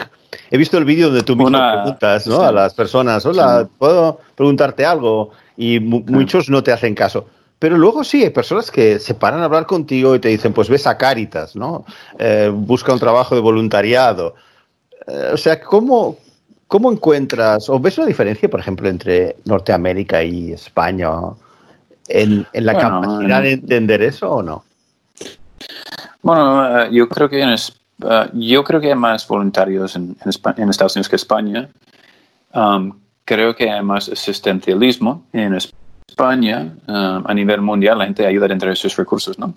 He 0.52 0.58
visto 0.58 0.78
el 0.78 0.86
vídeo 0.86 1.08
donde 1.08 1.24
tú 1.24 1.36
mismo 1.36 1.58
preguntas 1.58 2.28
¿no? 2.28 2.42
a 2.42 2.52
las 2.52 2.74
personas, 2.74 3.26
hola, 3.26 3.68
¿puedo 3.78 4.20
preguntarte 4.36 4.86
algo? 4.86 5.32
Y 5.56 5.80
muchos 5.80 6.50
no 6.50 6.64
te 6.64 6.72
hacen 6.72 6.96
caso. 6.96 7.28
Pero 7.60 7.78
luego 7.78 8.04
sí, 8.04 8.24
hay 8.24 8.30
personas 8.30 8.70
que 8.70 9.00
se 9.00 9.16
paran 9.16 9.42
a 9.42 9.46
hablar 9.46 9.66
contigo 9.66 10.16
y 10.16 10.20
te 10.20 10.30
dicen, 10.30 10.54
pues 10.54 10.70
ves 10.70 10.86
a 10.86 10.98
Cáritas, 10.98 11.56
¿no? 11.56 11.86
Eh, 12.20 12.52
busca 12.54 12.94
un 12.94 13.00
trabajo 13.00 13.34
de 13.34 13.42
voluntariado. 13.42 14.36
Eh, 15.08 15.32
o 15.34 15.38
sea, 15.38 15.60
¿cómo, 15.60 16.18
¿cómo 16.68 16.92
encuentras, 16.92 17.68
o 17.70 17.80
ves 17.80 17.98
una 17.98 18.06
diferencia, 18.06 18.48
por 18.48 18.60
ejemplo, 18.60 18.88
entre 18.88 19.38
Norteamérica 19.46 20.24
y 20.24 20.52
España 20.52 21.10
en, 22.08 22.46
la 22.54 22.78
capacidad 22.78 23.42
de 23.42 23.54
entender 23.54 24.04
eso 24.04 24.32
o 24.32 24.44
no? 24.44 24.67
Bueno, 26.22 26.80
eh, 26.80 26.90
yo 26.92 27.08
creo 27.08 27.30
que 27.30 27.56
yo 28.34 28.64
creo 28.64 28.80
que 28.80 28.90
hay 28.90 28.96
más 28.96 29.28
voluntarios 29.28 29.96
en, 29.96 30.16
Estados 30.26 30.96
Unidos 30.96 31.10
que 31.10 31.16
España. 31.16 31.70
Um, 32.54 32.94
creo 33.26 33.56
que 33.56 33.70
hay 33.70 33.84
más 33.84 34.10
asistencialismo 34.10 35.26
en 35.34 35.56
España 35.56 35.78
España, 36.18 36.74
uh, 36.88 37.22
a 37.26 37.34
nivel 37.34 37.62
mundial, 37.62 38.00
la 38.00 38.06
gente 38.06 38.26
ayuda 38.26 38.48
dentro 38.48 38.70
de 38.70 38.76
sus 38.76 38.96
recursos, 38.96 39.38
¿no? 39.38 39.54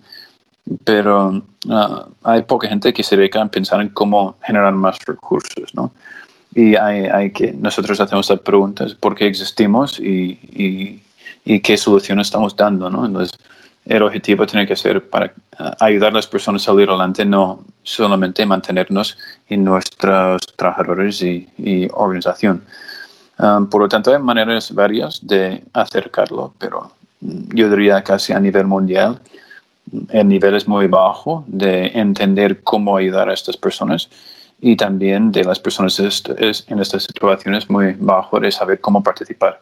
Pero 0.84 1.42
uh, 1.66 2.00
hay 2.22 2.42
poca 2.42 2.68
gente 2.68 2.92
que 2.92 3.02
se 3.02 3.16
dedica 3.16 3.40
a 3.40 3.46
pensar 3.46 3.80
en 3.80 3.88
cómo 3.88 4.36
generar 4.42 4.74
más 4.74 4.98
recursos, 5.06 5.74
¿no? 5.74 5.92
Y 6.54 6.74
hay, 6.74 7.30
que, 7.30 7.52
nosotros 7.52 7.98
hacemos 8.00 8.28
las 8.28 8.40
preguntas, 8.40 8.94
¿por 8.94 9.14
qué 9.14 9.26
existimos 9.26 9.98
y, 10.00 11.00
y, 11.44 11.60
qué 11.60 11.76
soluciones 11.76 12.26
estamos 12.26 12.54
dando, 12.54 12.90
¿no? 12.90 13.06
Entonces, 13.06 13.38
el 13.84 14.02
objetivo 14.02 14.46
tiene 14.46 14.66
que 14.66 14.76
ser 14.76 15.08
para 15.08 15.32
uh, 15.58 15.70
ayudar 15.80 16.10
a 16.10 16.16
las 16.16 16.26
personas 16.26 16.62
a 16.62 16.66
salir 16.66 16.88
adelante, 16.88 17.24
no 17.24 17.64
solamente 17.82 18.44
mantenernos 18.46 19.18
en 19.48 19.64
nuestros 19.64 20.40
trabajadores 20.56 21.22
y, 21.22 21.48
y 21.58 21.88
organización. 21.92 22.64
Um, 23.38 23.68
por 23.68 23.80
lo 23.80 23.88
tanto, 23.88 24.12
hay 24.12 24.18
maneras 24.18 24.74
varias 24.74 25.26
de 25.26 25.64
acercarlo, 25.72 26.52
pero 26.58 26.92
yo 27.20 27.70
diría 27.70 28.02
casi 28.02 28.32
a 28.32 28.40
nivel 28.40 28.66
mundial, 28.66 29.18
el 30.10 30.28
nivel 30.28 30.54
es 30.54 30.68
muy 30.68 30.86
bajo 30.86 31.44
de 31.46 31.86
entender 31.94 32.62
cómo 32.62 32.96
ayudar 32.96 33.28
a 33.28 33.34
estas 33.34 33.56
personas 33.56 34.08
y 34.60 34.76
también 34.76 35.32
de 35.32 35.44
las 35.44 35.58
personas 35.58 35.98
en 35.98 36.78
estas 36.78 37.04
situaciones 37.04 37.70
muy 37.70 37.94
bajo 37.98 38.38
de 38.38 38.52
saber 38.52 38.80
cómo 38.80 39.02
participar. 39.02 39.60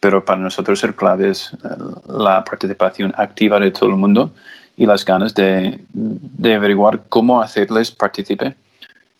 Pero 0.00 0.24
para 0.24 0.40
nosotros 0.40 0.82
el 0.82 0.94
clave 0.94 1.30
es 1.30 1.52
eh, 1.62 1.68
la 2.08 2.42
participación 2.44 3.12
activa 3.16 3.60
de 3.60 3.70
todo 3.70 3.90
el 3.90 3.96
mundo 3.96 4.32
y 4.76 4.86
las 4.86 5.04
ganas 5.04 5.34
de, 5.34 5.78
de 5.92 6.54
averiguar 6.54 7.02
cómo 7.08 7.42
hacerles 7.42 7.90
participar 7.90 8.56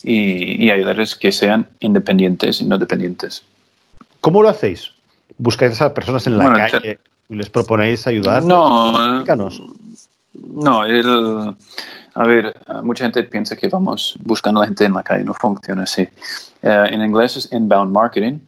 y, 0.03 0.65
y 0.65 0.71
ayudarles 0.71 1.15
que 1.15 1.33
sean 1.33 1.67
independientes 1.81 2.63
y 2.63 2.65
no 2.65 2.79
dependientes. 2.79 3.43
¿Cómo 4.21 4.43
lo 4.43 4.49
hacéis? 4.49 4.91
¿Buscáis 5.37 5.81
a 5.81 5.93
personas 5.93 6.27
en 6.27 6.39
la 6.39 6.53
calle 6.53 6.99
y 7.29 7.35
les 7.35 7.49
proponéis 7.49 8.07
ayudar? 8.07 8.43
No, 8.43 9.25
no, 10.35 10.85
el, 10.85 11.55
a 12.15 12.25
ver, 12.25 12.55
mucha 12.83 13.05
gente 13.05 13.23
piensa 13.23 13.57
que 13.57 13.69
vamos 13.69 14.17
buscando 14.23 14.61
a 14.61 14.65
la 14.65 14.67
gente 14.69 14.85
en 14.85 14.95
la 14.95 15.03
calle, 15.03 15.25
no 15.25 15.35
funciona 15.35 15.85
así. 15.85 16.03
Eh, 16.63 16.87
en 16.91 17.03
inglés 17.03 17.37
es 17.37 17.53
inbound 17.53 17.93
marketing, 17.93 18.39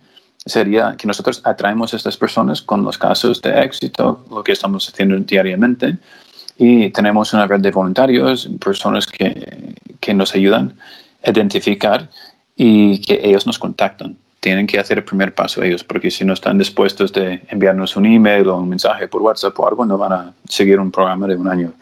sería 0.45 0.97
que 0.97 1.07
nosotros 1.07 1.41
atraemos 1.45 1.93
a 1.93 1.97
estas 1.97 2.17
personas 2.17 2.63
con 2.63 2.85
los 2.85 2.99
casos 2.99 3.41
de 3.43 3.63
éxito, 3.63 4.25
lo 4.31 4.43
que 4.43 4.53
estamos 4.53 4.89
haciendo 4.89 5.17
diariamente, 5.19 5.99
y 6.59 6.91
tenemos 6.91 7.33
una 7.33 7.47
red 7.47 7.61
de 7.61 7.71
voluntarios, 7.71 8.49
personas 8.61 9.07
que, 9.07 9.75
que 10.01 10.15
nos 10.15 10.35
ayudan 10.35 10.77
a 11.25 11.31
identificar 11.31 12.09
y 12.57 13.01
que 13.01 13.21
ellos 13.23 13.47
nos 13.47 13.59
contactan 13.59 14.17
tienen 14.43 14.67
que 14.67 14.81
hacer 14.81 14.99
el 14.99 15.05
primer 15.05 15.33
paso 15.33 15.63
ellos, 15.63 15.85
porque 15.85 16.11
si 16.11 16.25
no 16.25 16.33
están 16.33 16.59
dispuestos 16.59 17.13
de 17.13 17.45
enviarnos 17.49 17.95
un 17.95 18.07
email 18.07 18.49
o 18.49 18.57
un 18.57 18.69
mensaje 18.69 19.07
por 19.07 19.23
WhatsApp 19.23 19.57
o 19.61 19.69
algo, 19.69 19.87
no 19.87 19.97
van 19.97 20.13
a 20.13 20.35
seguir 20.49 20.81
un 20.81 20.91
programa 20.91 21.29
de 21.29 21.37
un 21.37 21.47
año. 21.47 21.73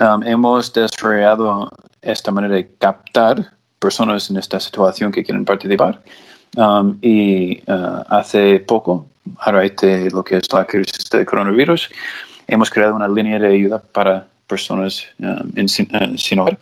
Um, 0.00 0.22
hemos 0.22 0.72
desarrollado 0.72 1.70
esta 2.00 2.30
manera 2.30 2.54
de 2.54 2.70
captar 2.78 3.52
personas 3.78 4.30
en 4.30 4.38
esta 4.38 4.58
situación 4.58 5.12
que 5.12 5.22
quieren 5.22 5.44
participar 5.44 6.00
um, 6.56 6.98
y 7.02 7.60
uh, 7.70 8.02
hace 8.08 8.60
poco, 8.60 9.06
a 9.38 9.52
raíz 9.52 9.76
de 9.76 10.10
lo 10.10 10.24
que 10.24 10.36
es 10.36 10.52
la 10.52 10.66
crisis 10.66 11.08
del 11.10 11.26
coronavirus, 11.26 11.90
hemos 12.46 12.70
creado 12.70 12.94
una 12.94 13.08
línea 13.08 13.38
de 13.38 13.48
ayuda 13.48 13.80
para 13.80 14.26
personas 14.46 15.06
um, 15.18 15.52
en, 15.56 15.66
uh, 15.66 16.18
sin 16.18 16.38
hogar 16.38 16.58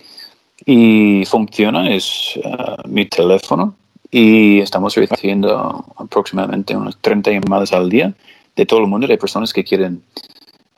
y 0.66 1.24
funciona, 1.26 1.90
es 1.90 2.38
uh, 2.44 2.88
mi 2.88 3.06
teléfono. 3.06 3.74
Y 4.10 4.60
estamos 4.60 4.94
recibiendo 4.94 5.84
aproximadamente 5.96 6.74
unos 6.74 6.96
30 6.98 7.30
llamadas 7.30 7.72
al 7.72 7.90
día 7.90 8.14
de 8.56 8.64
todo 8.64 8.80
el 8.80 8.86
mundo, 8.86 9.06
de 9.06 9.18
personas 9.18 9.52
que 9.52 9.64
quieren 9.64 10.02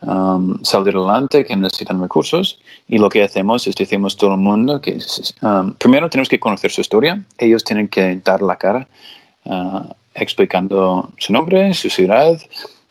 um, 0.02 0.62
salir 0.62 0.97
adelante, 0.97 1.45
que 1.45 1.57
necesitan 1.57 2.00
recursos. 2.00 2.59
Y 2.88 2.99
lo 2.99 3.09
que 3.09 3.23
hacemos 3.23 3.66
es 3.66 3.75
decimos 3.75 4.16
todo 4.16 4.35
el 4.35 4.40
mundo 4.40 4.80
que 4.80 4.99
um, 5.42 5.73
primero 5.75 6.09
tenemos 6.09 6.28
que 6.28 6.40
conocer 6.40 6.71
su 6.71 6.80
historia. 6.80 7.23
Ellos 7.38 7.64
tienen 7.64 7.88
que 7.88 8.21
dar 8.25 8.42
la 8.42 8.57
cara 8.57 8.87
uh, 9.45 9.83
explicando 10.14 11.11
su 11.19 11.33
nombre, 11.33 11.73
su 11.75 11.88
ciudad, 11.90 12.38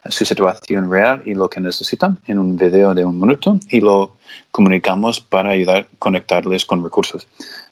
su 0.07 0.25
situación 0.25 0.89
real 0.89 1.21
y 1.25 1.33
lo 1.33 1.49
que 1.49 1.59
necesitan 1.59 2.17
en 2.27 2.39
un 2.39 2.57
video 2.57 2.93
de 2.93 3.05
un 3.05 3.19
minuto 3.19 3.59
y 3.69 3.81
lo 3.81 4.15
comunicamos 4.51 5.19
para 5.19 5.51
ayudar 5.51 5.77
a 5.77 5.87
conectarles 5.99 6.65
con 6.65 6.83
recursos. 6.83 7.27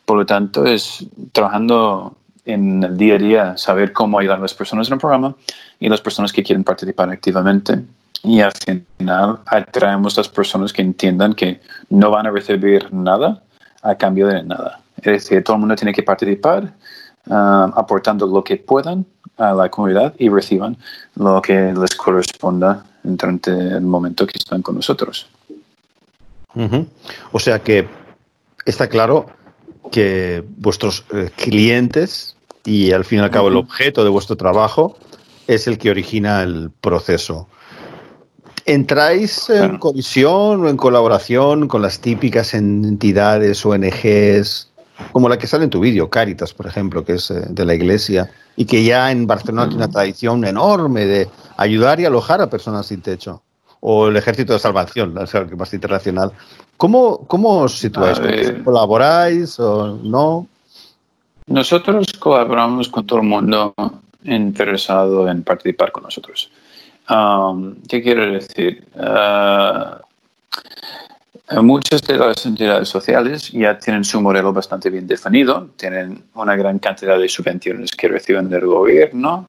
Por 0.05 0.17
lo 0.17 0.25
tanto, 0.25 0.65
es 0.65 1.05
trabajando 1.31 2.15
en 2.45 2.83
el 2.83 2.97
día 2.97 3.15
a 3.15 3.17
día 3.17 3.57
saber 3.57 3.91
cómo 3.93 4.19
ayudar 4.19 4.39
a 4.39 4.41
las 4.41 4.53
personas 4.53 4.87
en 4.87 4.93
el 4.93 4.99
programa 4.99 5.35
y 5.79 5.89
las 5.89 6.01
personas 6.01 6.31
que 6.31 6.43
quieren 6.43 6.63
participar 6.63 7.09
activamente. 7.09 7.83
Y 8.23 8.41
al 8.41 8.51
final 8.53 9.39
atraemos 9.45 10.17
a 10.17 10.21
las 10.21 10.29
personas 10.29 10.73
que 10.73 10.81
entiendan 10.81 11.33
que 11.33 11.61
no 11.89 12.11
van 12.11 12.27
a 12.27 12.31
recibir 12.31 12.91
nada 12.93 13.41
a 13.81 13.95
cambio 13.95 14.27
de 14.27 14.43
nada. 14.43 14.81
Es 14.97 15.03
decir, 15.03 15.43
todo 15.43 15.55
el 15.55 15.59
mundo 15.61 15.75
tiene 15.75 15.93
que 15.93 16.03
participar 16.03 16.73
ah, 17.29 17.71
aportando 17.75 18.27
lo 18.27 18.43
que 18.43 18.57
puedan 18.57 19.05
a 19.37 19.53
la 19.53 19.69
comunidad 19.69 20.13
y 20.17 20.29
reciban 20.29 20.77
lo 21.15 21.41
que 21.41 21.73
les 21.73 21.95
corresponda 21.95 22.83
durante 23.03 23.51
el 23.51 23.81
momento 23.81 24.25
que 24.25 24.37
están 24.37 24.61
con 24.61 24.75
nosotros. 24.75 25.27
O 27.31 27.39
sea 27.39 27.59
que 27.59 27.87
está 28.65 28.89
claro 28.89 29.27
que 29.91 30.43
vuestros 30.57 31.05
eh, 31.13 31.29
clientes 31.35 32.35
y 32.65 32.91
al 32.91 33.05
fin 33.05 33.19
y 33.19 33.21
al 33.21 33.31
cabo 33.31 33.49
el 33.49 33.57
objeto 33.57 34.03
de 34.03 34.09
vuestro 34.09 34.35
trabajo 34.35 34.97
es 35.45 35.67
el 35.67 35.77
que 35.77 35.91
origina 35.91 36.41
el 36.41 36.71
proceso. 36.81 37.47
¿Entráis 38.69 39.49
en 39.49 39.77
colisión 39.77 40.65
o 40.65 40.67
en 40.67 40.75
colaboración 40.75 41.69
con 41.69 41.81
las 41.81 42.01
típicas 42.01 42.53
entidades, 42.53 43.65
ONGs, 43.65 44.69
como 45.13 45.29
la 45.29 45.37
que 45.37 45.47
sale 45.47 45.63
en 45.63 45.69
tu 45.69 45.79
vídeo, 45.79 46.09
Caritas, 46.09 46.53
por 46.53 46.67
ejemplo, 46.67 47.05
que 47.05 47.13
es 47.13 47.31
eh, 47.31 47.45
de 47.47 47.63
la 47.63 47.73
iglesia, 47.73 48.29
y 48.57 48.65
que 48.65 48.83
ya 48.83 49.09
en 49.09 49.25
Barcelona 49.25 49.69
tiene 49.69 49.85
una 49.85 49.89
tradición 49.89 50.43
enorme 50.43 51.05
de 51.05 51.29
ayudar 51.55 52.01
y 52.01 52.05
alojar 52.05 52.41
a 52.41 52.49
personas 52.49 52.87
sin 52.87 53.01
techo? 53.01 53.41
O 53.79 54.09
el 54.09 54.17
Ejército 54.17 54.51
de 54.51 54.59
Salvación, 54.59 55.15
que 55.15 55.55
más 55.55 55.73
internacional. 55.73 56.33
¿Cómo, 56.75 57.25
cómo 57.25 57.59
os 57.59 57.79
situáis? 57.79 58.19
¿Colaboráis 58.65 59.57
o 59.61 59.97
no? 60.03 60.45
Nosotros 61.45 62.11
colaboramos 62.19 62.89
con 62.89 63.07
todo 63.07 63.19
el 63.19 63.27
mundo 63.27 63.73
interesado 64.25 65.29
en 65.29 65.43
participar 65.43 65.93
con 65.93 66.03
nosotros. 66.03 66.51
Um, 67.09 67.75
¿Qué 67.87 68.01
quiero 68.01 68.31
decir? 68.31 68.85
Uh, 68.95 70.01
Muchas 71.61 72.01
de 72.01 72.17
las 72.17 72.45
entidades 72.45 72.89
sociales 72.89 73.51
ya 73.53 73.77
tienen 73.79 74.03
su 74.03 74.19
modelo 74.19 74.51
bastante 74.51 74.89
bien 74.89 75.07
definido, 75.07 75.69
tienen 75.77 76.25
una 76.33 76.57
gran 76.57 76.77
cantidad 76.77 77.17
de 77.17 77.29
subvenciones 77.29 77.91
que 77.91 78.09
reciben 78.09 78.49
del 78.49 78.65
gobierno 78.65 79.47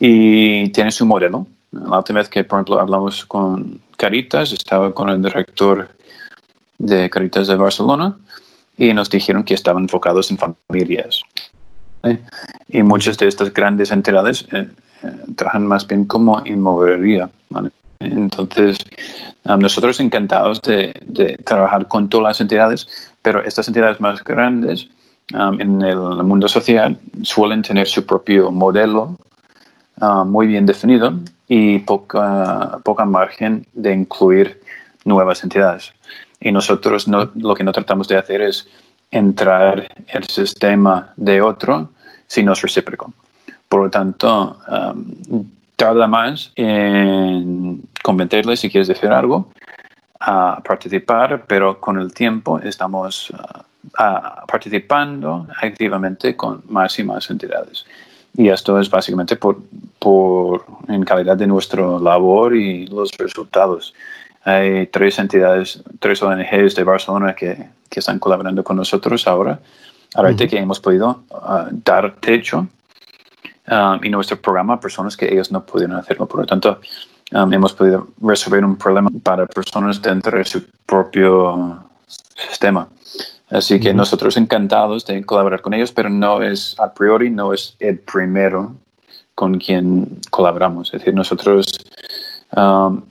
y 0.00 0.68
tienen 0.70 0.90
su 0.90 1.06
modelo. 1.06 1.46
La 1.70 1.98
última 1.98 2.18
vez 2.18 2.28
que, 2.28 2.42
por 2.42 2.58
ejemplo, 2.58 2.80
hablamos 2.80 3.24
con 3.24 3.80
Caritas, 3.96 4.52
estaba 4.52 4.92
con 4.92 5.10
el 5.10 5.22
director 5.22 5.90
de 6.78 7.08
Caritas 7.08 7.46
de 7.46 7.54
Barcelona 7.54 8.16
y 8.76 8.92
nos 8.92 9.08
dijeron 9.08 9.44
que 9.44 9.54
estaban 9.54 9.84
enfocados 9.84 10.28
en 10.32 10.38
familias. 10.38 11.22
Y 12.68 12.82
muchas 12.82 13.16
de 13.16 13.28
estas 13.28 13.54
grandes 13.54 13.92
entidades 13.92 14.44
eh, 14.50 14.58
eh, 14.58 14.68
trabajan 15.36 15.66
más 15.66 15.86
bien 15.86 16.04
como 16.04 16.42
inmobiliaria. 16.44 17.30
Entonces, 18.00 18.78
nosotros 19.44 20.00
encantados 20.00 20.60
de, 20.62 21.38
trabajar 21.44 21.88
con 21.88 22.08
todas 22.08 22.24
las 22.24 22.40
entidades, 22.40 23.12
pero 23.22 23.42
estas 23.44 23.68
entidades 23.68 24.00
más 24.00 24.22
grandes 24.24 24.88
en 25.32 25.82
el 25.82 25.96
mundo 26.24 26.48
social 26.48 26.98
suelen 27.22 27.62
tener 27.62 27.86
su 27.86 28.04
propio 28.04 28.50
modelo 28.50 29.16
muy 30.26 30.46
bien 30.46 30.66
definido 30.66 31.14
y 31.48 31.78
poca, 31.80 32.78
poca 32.82 33.04
margen 33.04 33.66
de 33.72 33.92
incluir 33.92 34.60
nuevas 35.04 35.42
entidades. 35.42 35.92
Y 36.40 36.50
nosotros 36.50 37.06
lo 37.08 37.54
que 37.54 37.64
no 37.64 37.72
tratamos 37.72 38.08
de 38.08 38.16
hacer 38.16 38.42
es 38.42 38.68
entrar 39.10 39.86
el 40.08 40.24
sistema 40.24 41.12
de 41.16 41.40
otro 41.40 41.90
si 42.26 42.42
no 42.42 42.52
es 42.52 42.62
recíproco. 42.62 43.12
Por 43.72 43.84
lo 43.84 43.90
tanto, 43.90 44.58
tarda 45.76 46.06
más 46.06 46.52
en 46.56 47.80
convencerle 48.02 48.54
si 48.54 48.68
quieres 48.68 48.86
decir 48.86 49.08
algo, 49.08 49.48
a 50.20 50.62
participar, 50.62 51.46
pero 51.46 51.80
con 51.80 51.98
el 51.98 52.12
tiempo 52.12 52.58
estamos 52.58 53.32
participando 54.46 55.46
activamente 55.62 56.36
con 56.36 56.62
más 56.68 56.98
y 56.98 57.04
más 57.04 57.30
entidades. 57.30 57.86
Y 58.36 58.50
esto 58.50 58.78
es 58.78 58.90
básicamente 58.90 59.36
por, 59.36 59.56
por 59.98 60.66
en 60.88 61.02
calidad 61.04 61.38
de 61.38 61.46
nuestra 61.46 61.98
labor 61.98 62.54
y 62.54 62.86
los 62.88 63.10
resultados. 63.16 63.94
Hay 64.44 64.88
tres 64.88 65.18
entidades, 65.18 65.82
tres 65.98 66.22
ONGs 66.22 66.74
de 66.74 66.84
Barcelona 66.84 67.34
que, 67.34 67.70
que 67.88 68.00
están 68.00 68.18
colaborando 68.18 68.62
con 68.62 68.76
nosotros 68.76 69.26
ahora, 69.26 69.60
ahora 70.14 70.36
que 70.36 70.58
hemos 70.58 70.78
podido 70.78 71.22
ah, 71.32 71.68
dar 71.70 72.16
techo 72.20 72.68
um, 73.68 74.00
y 74.02 74.08
nuestro 74.10 74.40
programa 74.40 74.74
a 74.74 74.80
personas 74.80 75.16
que 75.16 75.32
ellos 75.32 75.50
no 75.50 75.64
pudieron 75.64 75.96
hacerlo. 75.96 76.26
Por 76.26 76.40
lo 76.40 76.46
tanto, 76.46 76.80
um, 77.32 77.52
hemos 77.52 77.72
podido 77.72 78.08
resolver 78.20 78.64
un 78.64 78.76
problema 78.76 79.10
para 79.22 79.46
personas 79.46 80.00
dentro 80.00 80.38
de 80.38 80.44
su 80.44 80.64
propio 80.86 81.84
sistema. 82.48 82.88
Así 83.50 83.78
que 83.78 83.92
nosotros 83.92 84.36
encantados 84.36 85.04
de 85.04 85.24
colaborar 85.24 85.60
con 85.60 85.74
ellos, 85.74 85.92
pero 85.92 86.08
no 86.08 86.42
es 86.42 86.74
a 86.78 86.92
priori, 86.92 87.30
no 87.30 87.52
es 87.52 87.76
el 87.78 87.98
primero 87.98 88.74
con 89.34 89.58
quien 89.58 90.20
colaboramos. 90.30 90.88
Es 90.88 91.00
decir, 91.00 91.14
nosotros 91.14 91.78
um, 92.56 93.02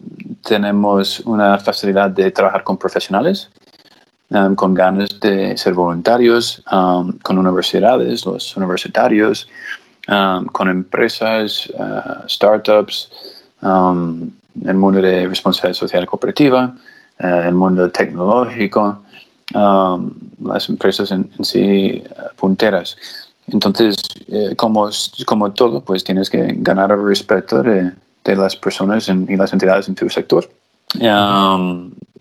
tenemos 0.43 1.19
una 1.21 1.59
facilidad 1.59 2.09
de 2.09 2.31
trabajar 2.31 2.63
con 2.63 2.77
profesionales, 2.77 3.49
con 4.55 4.73
ganas 4.73 5.19
de 5.19 5.57
ser 5.57 5.73
voluntarios, 5.73 6.63
con 7.21 7.37
universidades, 7.37 8.25
los 8.25 8.55
universitarios, 8.55 9.49
Um, 10.07 10.47
con 10.47 10.67
empresas, 10.67 11.69
uh, 11.77 12.27
startups, 12.27 13.11
um, 13.61 14.31
el 14.65 14.73
mundo 14.73 14.99
de 14.99 15.27
responsabilidad 15.27 15.77
social 15.77 16.07
cooperativa, 16.07 16.75
uh, 17.19 17.47
el 17.47 17.53
mundo 17.53 17.91
tecnológico, 17.91 19.03
um, 19.53 20.11
las 20.43 20.67
empresas 20.69 21.11
en, 21.11 21.29
sí 21.43 22.03
uh, 22.09 22.35
punteras. 22.35 22.97
Entonces, 23.47 23.97
eh, 24.27 24.55
como, 24.55 24.89
como 25.25 25.51
todo, 25.51 25.81
pues 25.81 26.03
tienes 26.03 26.29
que 26.29 26.55
ganar 26.57 26.91
el 26.91 27.03
respeto 27.03 27.61
de, 27.61 27.91
de 28.23 28.35
las 28.35 28.55
personas 28.55 29.07
y 29.07 29.35
las 29.35 29.53
entidades 29.53 29.87
en 29.87 29.95
tu 29.95 30.09
sector. 30.09 30.49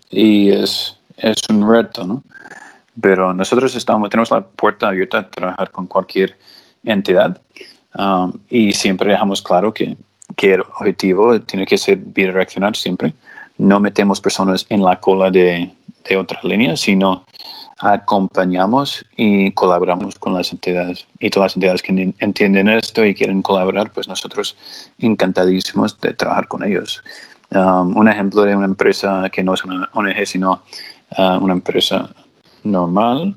y 0.09 0.49
es, 0.49 0.97
es 1.17 1.37
un 1.49 1.67
reto, 1.69 2.05
¿no? 2.05 2.23
Pero 2.99 3.33
nosotros 3.33 3.75
estamos, 3.75 4.09
tenemos 4.09 4.29
la 4.29 4.41
puerta 4.41 4.89
abierta 4.89 5.19
a 5.19 5.29
trabajar 5.29 5.71
con 5.71 5.87
cualquier 5.87 6.35
entidad. 6.83 7.41
Um, 7.93 8.33
y 8.49 8.71
siempre 8.71 9.11
dejamos 9.11 9.41
claro 9.41 9.73
que, 9.73 9.97
que, 10.35 10.53
el 10.53 10.61
objetivo 10.61 11.39
tiene 11.41 11.65
que 11.65 11.77
ser 11.77 11.97
bidireccional 11.97 12.75
siempre. 12.75 13.13
No 13.57 13.79
metemos 13.79 14.21
personas 14.21 14.65
en 14.69 14.83
la 14.83 14.99
cola 14.99 15.29
de, 15.29 15.71
de 16.07 16.17
otras 16.17 16.43
líneas, 16.43 16.79
sino 16.79 17.25
acompañamos 17.81 19.03
y 19.17 19.51
colaboramos 19.51 20.17
con 20.19 20.33
las 20.33 20.51
entidades. 20.51 21.07
Y 21.19 21.29
todas 21.29 21.51
las 21.51 21.55
entidades 21.57 21.81
que 21.81 22.13
entienden 22.19 22.69
esto 22.69 23.03
y 23.03 23.15
quieren 23.15 23.41
colaborar, 23.41 23.91
pues 23.91 24.07
nosotros 24.07 24.55
encantadísimos 24.99 25.99
de 25.99 26.13
trabajar 26.13 26.47
con 26.47 26.63
ellos. 26.63 27.03
Um, 27.49 27.97
un 27.97 28.07
ejemplo 28.07 28.43
de 28.43 28.55
una 28.55 28.65
empresa 28.65 29.29
que 29.29 29.43
no 29.43 29.53
es 29.53 29.65
una 29.65 29.89
ONG, 29.93 30.25
sino 30.25 30.63
uh, 31.17 31.37
una 31.41 31.53
empresa 31.53 32.09
normal, 32.63 33.35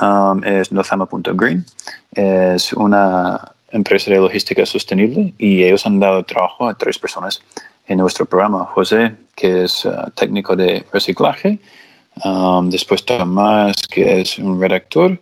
um, 0.00 0.42
es 0.44 0.72
Nozama.green. 0.72 1.64
Es 2.12 2.72
una 2.72 3.52
empresa 3.70 4.10
de 4.10 4.18
logística 4.18 4.64
sostenible 4.64 5.34
y 5.36 5.64
ellos 5.64 5.84
han 5.84 5.98
dado 5.98 6.22
trabajo 6.22 6.68
a 6.68 6.74
tres 6.74 6.98
personas 6.98 7.42
en 7.86 7.98
nuestro 7.98 8.24
programa. 8.24 8.64
José, 8.66 9.16
que 9.34 9.64
es 9.64 9.84
uh, 9.84 10.10
técnico 10.14 10.56
de 10.56 10.84
reciclaje, 10.92 11.58
um, 12.24 12.70
después 12.70 13.04
Tomás, 13.04 13.82
que 13.88 14.20
es 14.20 14.38
un 14.38 14.60
redactor, 14.60 15.20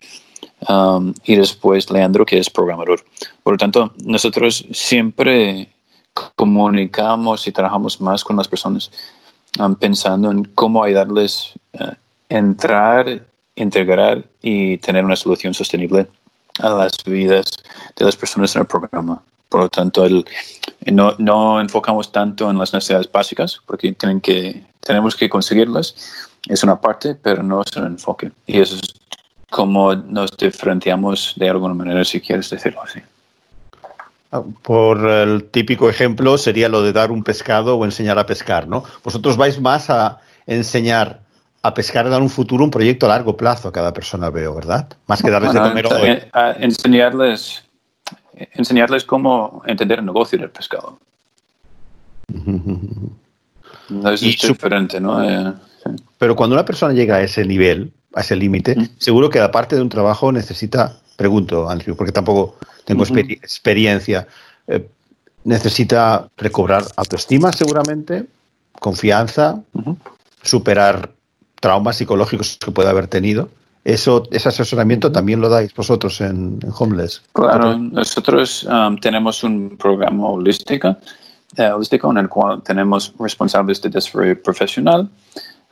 um, 0.69 1.15
y 1.25 1.37
después 1.37 1.91
Leandro, 1.91 2.25
que 2.25 2.38
es 2.38 2.51
programador. 2.51 3.05
Por 3.43 3.55
lo 3.55 3.59
tanto, 3.59 3.93
nosotros 4.05 4.67
siempre 4.73 5.69
comunicamos 6.37 7.47
y 7.47 7.53
trabajamos 7.53 8.01
más 8.01 8.23
con 8.23 8.37
las 8.37 8.49
personas 8.49 8.91
um, 9.59 9.75
pensando 9.75 10.31
en 10.31 10.45
cómo 10.45 10.85
ayudarles 10.85 11.55
a 11.79 11.85
uh, 11.85 11.95
entrar, 12.29 13.23
integrar 13.57 14.25
y 14.41 14.79
tener 14.79 15.05
una 15.05 15.17
solución 15.17 15.55
sostenible 15.55 16.07
a 16.59 16.71
las 16.71 16.93
vidas 17.05 17.47
de 17.97 18.05
las 18.05 18.17
personas 18.17 18.55
en 18.55 18.62
el 18.62 18.67
programa. 18.67 19.23
Por 19.49 19.62
lo 19.62 19.69
tanto, 19.69 20.07
no, 20.87 21.15
no, 21.19 21.61
enfocamos 21.61 22.11
tanto 22.11 22.51
en 22.51 22.59
las 22.59 22.73
necesidades 22.73 23.11
básicas, 23.11 23.61
porque 23.67 23.93
tienen 23.93 24.21
que, 24.21 24.65
tenemos 24.81 25.15
que 25.15 25.29
conseguirlas. 25.29 25.95
Es 26.49 26.62
una 26.62 26.81
parte, 26.81 27.15
pero 27.15 27.43
no 27.43 27.62
es 27.62 27.77
un 27.77 27.87
enfoque. 27.87 28.33
Y 28.47 28.61
eso 28.61 28.77
es 28.77 28.95
como 29.51 29.95
nos 29.95 30.35
diferenciamos 30.37 31.35
de 31.37 31.51
alguna 31.51 31.75
manera, 31.75 32.05
si 32.05 32.21
quieres 32.21 32.49
decirlo 32.49 32.83
así. 32.83 33.01
Ah, 34.33 34.43
por 34.62 35.07
el 35.07 35.45
típico 35.45 35.91
ejemplo 35.91 36.38
sería 36.38 36.71
lo 36.71 36.83
de 36.83 36.95
dar 36.95 37.12
un 37.12 37.23
pescado 37.23 37.77
o 37.77 37.85
enseñar 37.85 38.19
a 38.19 38.25
pescar, 38.25 38.67
¿no? 38.67 38.83
Vosotros 39.05 39.37
vais 39.37 39.61
más 39.61 39.91
a 39.91 40.21
enseñar 40.47 41.21
a 41.62 41.75
pescar 41.75 42.11
dar 42.11 42.20
un 42.20 42.29
futuro, 42.29 42.64
un 42.64 42.70
proyecto 42.70 43.07
a 43.07 43.11
largo 43.11 43.37
plazo 43.37 43.68
a 43.68 43.72
cada 43.72 43.92
persona, 43.92 44.31
veo, 44.31 44.55
¿verdad? 44.55 44.88
Más 45.07 45.22
que 45.22 45.31
darles 45.31 45.53
de 45.53 45.61
comer 45.61 45.87
hoy. 45.87 46.22
enseñarles, 46.59 47.64
enseñarles 48.35 49.05
cómo 49.05 49.62
entender 49.66 50.01
el 50.01 50.07
negocio 50.07 50.38
del 50.38 50.51
pescado. 50.51 50.98
No 53.88 54.11
es 54.11 54.20
diferente, 54.20 55.01
¿no? 55.01 55.22
Eh, 55.22 55.53
Pero 56.18 56.35
cuando 56.35 56.55
una 56.55 56.64
persona 56.64 56.92
llega 56.92 57.16
a 57.16 57.22
ese 57.22 57.44
nivel, 57.44 57.92
a 58.14 58.22
ese 58.22 58.35
límite, 58.35 58.77
seguro 58.98 59.31
que 59.31 59.38
aparte 59.38 59.77
de 59.77 59.83
un 59.83 59.88
trabajo 59.88 60.33
necesita, 60.33 60.98
pregunto, 61.16 61.70
Andrew, 61.70 61.94
porque 61.94 62.12
tampoco 62.12 62.57
tengo 62.85 63.05
experiencia, 63.05 64.27
eh, 64.66 64.88
necesita 65.44 66.29
recobrar 66.37 66.85
autoestima 66.96 67.53
seguramente, 67.53 68.27
confianza, 68.81 69.62
superar 70.42 71.12
traumas 71.62 71.96
psicológicos 71.96 72.59
que 72.59 72.72
puede 72.72 72.90
haber 72.90 73.07
tenido. 73.07 73.48
Eso, 73.85 74.25
ese 74.33 74.48
asesoramiento 74.48 75.11
también 75.11 75.40
lo 75.40 75.48
dais 75.48 75.72
vosotros 75.75 76.20
en, 76.20 76.59
Homeless. 76.79 77.22
Claro, 77.33 77.79
nosotros 77.79 78.64
um, 78.64 78.96
tenemos 78.98 79.42
un 79.44 79.77
programa 79.79 80.27
holístico, 80.27 80.96
eh, 81.57 81.70
holístico 81.70 82.11
en 82.11 82.18
el 82.18 82.29
cual 82.29 82.62
tenemos 82.62 83.14
responsables 83.18 83.81
de 83.81 83.90
desarrollo 83.90 84.40
profesional, 84.42 85.09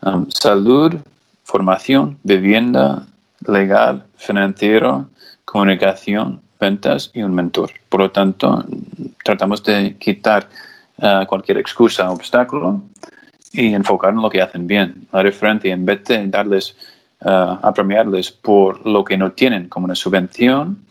um, 0.02 0.26
salud, 0.30 0.94
formación, 1.42 2.18
vivienda, 2.22 3.06
legal, 3.46 4.04
financiero, 4.16 5.08
comunicación, 5.44 6.40
ventas 6.60 7.10
y 7.14 7.22
un 7.22 7.34
mentor. 7.34 7.70
Por 7.88 8.00
lo 8.00 8.10
tanto, 8.10 8.64
tratamos 9.24 9.62
de 9.64 9.96
quitar 9.98 10.48
uh, 10.98 11.26
cualquier 11.26 11.58
excusa 11.58 12.10
o 12.10 12.14
obstáculo 12.14 12.80
y 13.52 13.74
enfocar 13.74 14.10
en 14.10 14.22
lo 14.22 14.30
que 14.30 14.42
hacen 14.42 14.66
bien. 14.66 15.06
La 15.12 15.22
diferencia, 15.22 15.72
en 15.72 15.84
vez 15.84 16.04
de 16.04 16.26
darles, 16.28 16.76
uh, 17.22 17.58
a 17.62 17.72
premiarles 17.74 18.30
por 18.30 18.86
lo 18.86 19.04
que 19.04 19.16
no 19.16 19.32
tienen, 19.32 19.68
como 19.68 19.84
una 19.84 19.94
subvención, 19.94 20.84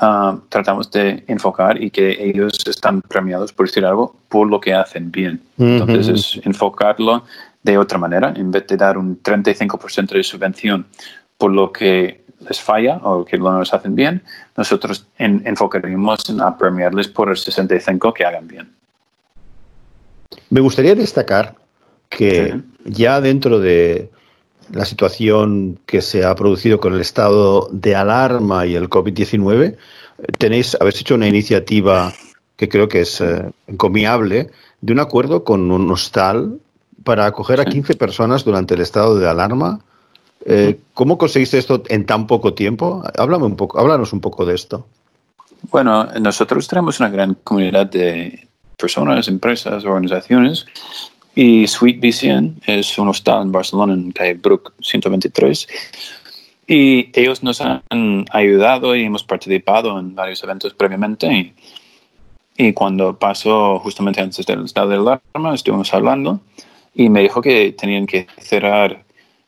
uh, 0.00 0.38
tratamos 0.48 0.90
de 0.90 1.24
enfocar 1.26 1.82
y 1.82 1.90
que 1.90 2.22
ellos 2.22 2.58
están 2.66 3.02
premiados, 3.02 3.52
por 3.52 3.66
decir 3.66 3.84
algo, 3.84 4.14
por 4.28 4.48
lo 4.48 4.60
que 4.60 4.74
hacen 4.74 5.10
bien. 5.10 5.40
Entonces, 5.58 6.08
es 6.08 6.46
enfocarlo 6.46 7.24
de 7.62 7.78
otra 7.78 7.98
manera, 7.98 8.32
en 8.36 8.50
vez 8.50 8.66
de 8.66 8.76
dar 8.76 8.98
un 8.98 9.22
35% 9.22 10.10
de 10.10 10.22
subvención 10.22 10.86
por 11.38 11.52
lo 11.52 11.72
que 11.72 12.22
les 12.48 12.60
falla 12.60 12.96
o 13.02 13.24
que 13.24 13.38
no 13.38 13.52
nos 13.52 13.72
hacen 13.72 13.94
bien, 13.94 14.22
nosotros 14.56 15.06
en, 15.18 15.42
enfocaríamos 15.46 16.28
en 16.28 16.38
premiarles 16.58 17.08
por 17.08 17.30
el 17.30 17.36
65% 17.36 18.12
que 18.12 18.24
hagan 18.24 18.48
bien. 18.48 18.72
Me 20.50 20.60
gustaría 20.60 20.94
destacar 20.94 21.54
que 22.16 22.60
ya 22.84 23.20
dentro 23.20 23.58
de 23.58 24.10
la 24.70 24.84
situación 24.84 25.78
que 25.86 26.02
se 26.02 26.24
ha 26.24 26.34
producido 26.34 26.80
con 26.80 26.94
el 26.94 27.00
estado 27.00 27.68
de 27.72 27.94
alarma 27.94 28.66
y 28.66 28.74
el 28.74 28.88
COVID-19, 28.88 29.76
tenéis, 30.38 30.76
habéis 30.80 31.00
hecho 31.00 31.14
una 31.14 31.28
iniciativa 31.28 32.12
que 32.56 32.68
creo 32.68 32.88
que 32.88 33.00
es 33.00 33.20
eh, 33.20 33.50
encomiable, 33.66 34.50
de 34.80 34.92
un 34.92 35.00
acuerdo 35.00 35.44
con 35.44 35.70
un 35.70 35.90
hostal 35.90 36.58
para 37.04 37.26
acoger 37.26 37.60
a 37.60 37.64
15 37.64 37.94
personas 37.94 38.44
durante 38.44 38.74
el 38.74 38.80
estado 38.80 39.18
de 39.18 39.28
alarma. 39.28 39.80
Eh, 40.44 40.78
¿Cómo 40.94 41.18
conseguiste 41.18 41.58
esto 41.58 41.82
en 41.88 42.06
tan 42.06 42.26
poco 42.26 42.54
tiempo? 42.54 43.02
Háblame 43.16 43.46
un 43.46 43.56
poco, 43.56 43.78
háblanos 43.78 44.12
un 44.12 44.20
poco 44.20 44.44
de 44.44 44.54
esto. 44.54 44.86
Bueno, 45.70 46.04
nosotros 46.20 46.66
tenemos 46.68 47.00
una 47.00 47.08
gran 47.08 47.34
comunidad 47.42 47.86
de 47.86 48.48
personas, 48.76 49.28
empresas, 49.28 49.84
organizaciones 49.84 50.66
y 51.34 51.66
Sweet 51.66 52.00
Vision 52.00 52.60
es 52.66 52.98
un 52.98 53.08
hostal 53.08 53.42
en 53.42 53.52
Barcelona, 53.52 53.94
en 53.94 54.12
calle 54.12 54.34
Brook 54.34 54.74
123. 54.80 55.68
Y 56.66 57.10
ellos 57.18 57.42
nos 57.42 57.60
han 57.60 58.24
ayudado 58.30 58.94
y 58.94 59.04
hemos 59.04 59.24
participado 59.24 59.98
en 59.98 60.14
varios 60.14 60.42
eventos 60.42 60.74
previamente. 60.74 61.54
Y, 62.56 62.72
cuando 62.74 63.18
pasó 63.18 63.78
justamente 63.80 64.20
antes 64.20 64.46
del 64.46 64.64
estado 64.64 64.90
de 64.90 64.96
alarma, 64.96 65.54
estuvimos 65.54 65.92
hablando 65.94 66.40
y 66.94 67.08
me 67.08 67.22
dijo 67.22 67.40
que 67.40 67.72
tenían 67.72 68.06
que 68.06 68.26
cerrar 68.38 69.02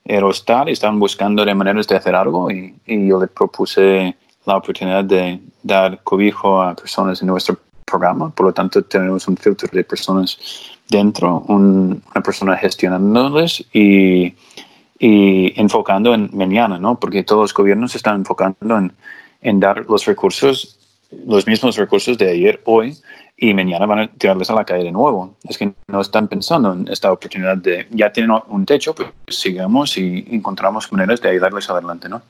el 0.04 0.24
hostal 0.24 0.68
y 0.68 0.72
estaban 0.72 0.98
buscando 0.98 1.44
de 1.44 1.54
maneras 1.54 1.86
de 1.86 1.96
hacer 1.96 2.14
algo. 2.14 2.50
Y, 2.50 2.74
y 2.86 3.06
yo 3.06 3.20
le 3.20 3.28
propuse 3.28 4.16
la 4.46 4.56
oportunidad 4.56 5.04
de 5.04 5.38
dar 5.62 6.02
cobijo 6.02 6.60
a 6.60 6.74
personas 6.74 7.20
en 7.20 7.28
nuestro 7.28 7.58
programa. 7.84 8.30
Por 8.30 8.46
lo 8.46 8.52
tanto, 8.52 8.82
tenemos 8.82 9.28
un 9.28 9.36
filtro 9.36 9.68
de 9.70 9.84
personas 9.84 10.73
dentro, 10.88 11.40
una 11.48 12.22
persona 12.22 12.56
gestionándoles 12.56 13.64
y, 13.72 14.34
y, 14.98 15.60
enfocando 15.60 16.14
en 16.14 16.30
mañana, 16.32 16.78
¿no? 16.78 16.98
Porque 16.98 17.22
todos 17.22 17.42
los 17.42 17.54
gobiernos 17.54 17.94
están 17.94 18.16
enfocando 18.16 18.78
en, 18.78 18.92
en, 19.40 19.60
dar 19.60 19.86
los 19.88 20.04
recursos, 20.04 20.78
los 21.26 21.46
mismos 21.46 21.76
recursos 21.76 22.18
de 22.18 22.30
ayer, 22.30 22.60
hoy, 22.64 22.96
y 23.36 23.52
mañana 23.52 23.86
van 23.86 23.98
a 23.98 24.08
tirarles 24.08 24.48
a 24.50 24.54
la 24.54 24.64
calle 24.64 24.84
de 24.84 24.92
nuevo. 24.92 25.36
Es 25.48 25.58
que 25.58 25.72
no 25.88 26.00
están 26.00 26.28
pensando 26.28 26.72
en 26.72 26.86
esta 26.88 27.10
oportunidad 27.12 27.56
de, 27.56 27.86
ya 27.90 28.12
tienen 28.12 28.36
un 28.48 28.64
techo, 28.64 28.94
pues 28.94 29.10
sigamos 29.28 29.98
y 29.98 30.24
encontramos 30.30 30.90
maneras 30.92 31.20
de 31.20 31.30
ayudarles 31.30 31.68
adelante, 31.68 32.08
¿no? 32.08 32.22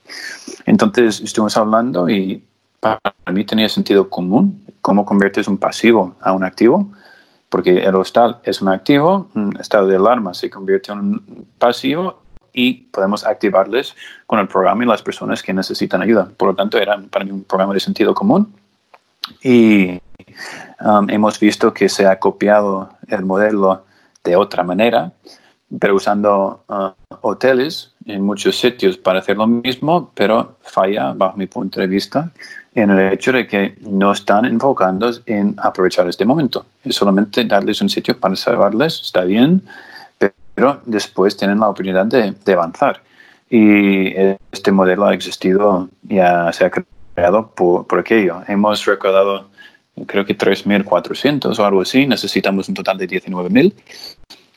Entonces, 0.65 1.21
estuvimos 1.21 1.57
hablando 1.57 2.09
y 2.09 2.43
para 2.81 3.01
mí 3.33 3.45
tenía 3.45 3.69
sentido 3.69 4.09
común 4.09 4.65
cómo 4.81 5.05
conviertes 5.05 5.49
un 5.49 5.57
pasivo 5.59 6.15
a 6.21 6.33
un 6.33 6.45
activo 6.45 6.91
porque 7.55 7.85
el 7.85 7.95
hostal 7.95 8.41
es 8.43 8.61
un 8.63 8.69
activo, 8.69 9.31
un 9.37 9.57
estado 9.61 9.87
de 9.87 9.95
alarma 9.95 10.35
se 10.35 10.51
convierte 10.51 10.91
en 10.91 10.99
un 10.99 11.47
pasivo 11.57 12.21
y 12.53 12.73
podemos 12.91 13.25
activarles 13.25 13.95
con 14.27 14.41
el 14.41 14.49
programa 14.49 14.83
y 14.83 14.89
las 14.89 15.03
personas 15.03 15.41
que 15.41 15.55
necesitan 15.55 16.03
ayuda. 16.03 16.29
Por 16.37 16.49
lo 16.49 16.57
tanto, 16.57 16.79
era 16.79 17.01
para 17.13 17.25
mí 17.25 17.31
un 17.31 17.45
programa 17.45 17.73
de 17.73 17.79
sentido 17.79 18.13
común 18.13 18.53
y 19.41 20.01
um, 20.81 21.09
hemos 21.09 21.39
visto 21.39 21.73
que 21.73 21.89
se 21.89 22.09
ha 22.09 22.19
copiado 22.19 22.89
el 23.07 23.25
modelo 23.25 23.85
de 24.25 24.35
otra 24.35 24.65
manera, 24.65 25.13
pero 25.79 25.95
usando 25.95 26.65
uh, 26.67 26.91
hoteles 27.21 27.94
en 28.07 28.23
muchos 28.23 28.59
sitios 28.59 28.97
para 28.97 29.21
hacer 29.21 29.37
lo 29.37 29.47
mismo, 29.47 30.11
pero 30.15 30.57
falla, 30.63 31.13
bajo 31.15 31.37
mi 31.37 31.47
punto 31.47 31.81
de 31.81 31.87
vista, 31.87 32.31
en 32.75 32.91
el 32.91 33.13
hecho 33.13 33.33
de 33.33 33.47
que 33.47 33.77
no 33.81 34.13
están 34.13 34.45
enfocando 34.45 35.11
en 35.27 35.55
aprovechar 35.59 36.09
este 36.09 36.25
momento. 36.25 36.67
Es 36.85 36.97
solamente 36.97 37.45
darles 37.45 37.81
un 37.81 37.89
sitio 37.89 38.19
para 38.19 38.37
salvarles, 38.37 39.01
está 39.03 39.25
bien, 39.25 39.63
pero 40.55 40.81
después 40.85 41.37
tienen 41.37 41.61
la 41.61 41.69
oportunidad 41.69 42.07
de, 42.07 42.53
avanzar. 42.53 43.03
Y 43.49 44.13
este 44.51 44.73
modelo 44.73 45.07
ha 45.07 45.15
existido, 45.15 45.89
ya 46.03 46.53
se 46.53 46.65
ha 46.65 46.71
creado 46.71 47.49
por, 47.55 47.87
por 47.87 48.01
aquello. 48.01 48.43
Hemos 48.49 48.85
recordado, 48.85 49.49
creo 50.07 50.25
que 50.25 50.37
3.400 50.37 51.59
o 51.59 51.65
algo 51.65 51.83
así, 51.83 52.07
necesitamos 52.07 52.69
un 52.69 52.75
total 52.75 52.99
de 52.99 53.09
19.000 53.09 53.73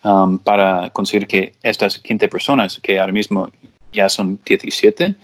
um, 0.07 0.37
para 0.37 0.89
conseguir 0.91 1.27
que 1.27 1.53
estas 1.61 1.99
15 1.99 2.27
personas, 2.29 2.79
que 2.81 2.99
ahora 2.99 3.13
mismo 3.13 3.49
ya 3.91 4.09
son 4.09 4.39
17, 4.45 5.15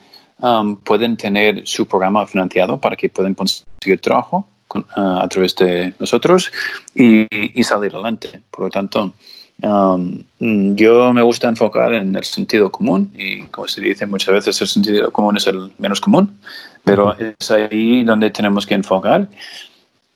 Um, 0.44 0.76
pueden 0.76 1.16
tener 1.16 1.66
su 1.66 1.86
programa 1.86 2.28
financiado 2.28 2.78
para 2.78 2.98
que 2.98 3.08
puedan 3.08 3.34
conseguir 3.34 4.02
trabajo 4.02 4.46
uh, 4.76 5.20
a 5.22 5.28
través 5.30 5.56
de 5.56 5.94
nosotros 6.00 6.52
y, 6.94 7.64
salir 7.64 7.94
adelante. 7.94 8.42
Por 8.52 8.66
lo 8.66 8.70
tanto, 8.70 9.14
um, 9.62 10.24
yo 10.76 11.14
me 11.14 11.22
gusta 11.22 11.48
enfocar 11.48 11.94
en 11.94 12.14
el 12.16 12.26
sentido 12.26 12.70
común 12.70 13.14
y 13.16 13.44
como 13.44 13.70
se 13.70 13.80
dice 13.80 14.06
muchas 14.06 14.34
veces 14.34 14.60
el 14.60 14.68
sentido 14.68 15.12
común 15.12 15.38
es 15.38 15.48
el 15.48 15.72
menos 15.78 16.02
común, 16.02 16.38
pero 16.84 17.16
es 17.18 17.50
ahí 17.50 18.04
donde 18.04 18.30
tenemos 18.32 18.66
que 18.66 18.74
enfocar 18.74 19.30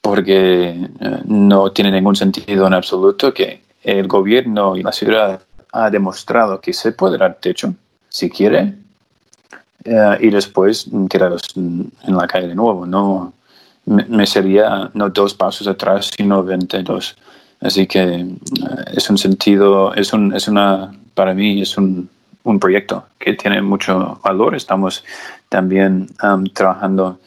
porque 0.02 0.76
uh, 1.00 1.22
no 1.26 1.72
tiene 1.72 1.92
ningún 1.92 2.18
sentido 2.18 2.68
en 2.68 2.74
absoluto 2.74 3.34
que 3.34 3.62
el 3.88 4.08
gobierno 4.08 4.76
y 4.76 4.84
la 4.84 4.92
ciudad 4.92 5.42
ha 5.72 5.90
demostrado 5.90 6.60
que 6.60 6.74
se 6.74 6.92
puede 6.92 7.18
dar 7.18 7.36
techo 7.36 7.74
si 8.10 8.30
quiere 8.30 8.74
eh, 9.86 10.18
y 10.20 10.30
después 10.30 10.90
tirarlos 11.10 11.44
en 11.56 11.92
la 12.06 12.28
calle 12.28 12.48
de 12.50 12.56
nuevo. 12.56 12.86
No, 12.86 13.34
me, 13.86 14.26
sería 14.26 14.92
no 14.94 15.10
dos 15.10 15.34
pasos 15.34 15.68
atrás, 15.68 16.12
sino 16.16 16.44
22. 16.44 17.16
Así 17.62 17.88
que 17.88 18.02
eh, 18.02 18.28
es 18.94 19.10
un 19.10 19.18
sentido, 19.18 19.94
es, 19.94 20.12
un, 20.12 20.34
es 20.34 20.50
una, 20.50 20.92
para 21.14 21.34
mí 21.34 21.62
es 21.62 21.78
un, 21.78 22.10
un 22.44 22.60
proyecto 22.60 23.06
que 23.18 23.34
tiene 23.34 23.62
mucho 23.62 24.20
valor. 24.22 24.56
Estamos 24.56 25.06
también 25.48 26.10
um, 26.22 26.44
trabajando 26.48 27.20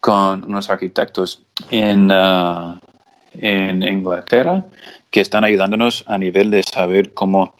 con 0.00 0.44
unos 0.44 0.68
arquitectos 0.68 1.40
en, 1.70 2.10
uh, 2.10 2.78
en 3.38 3.82
Inglaterra 3.82 4.64
que 5.10 5.20
están 5.20 5.44
ayudándonos 5.44 6.04
a 6.06 6.18
nivel 6.18 6.50
de 6.50 6.62
saber 6.62 7.14
cómo 7.14 7.54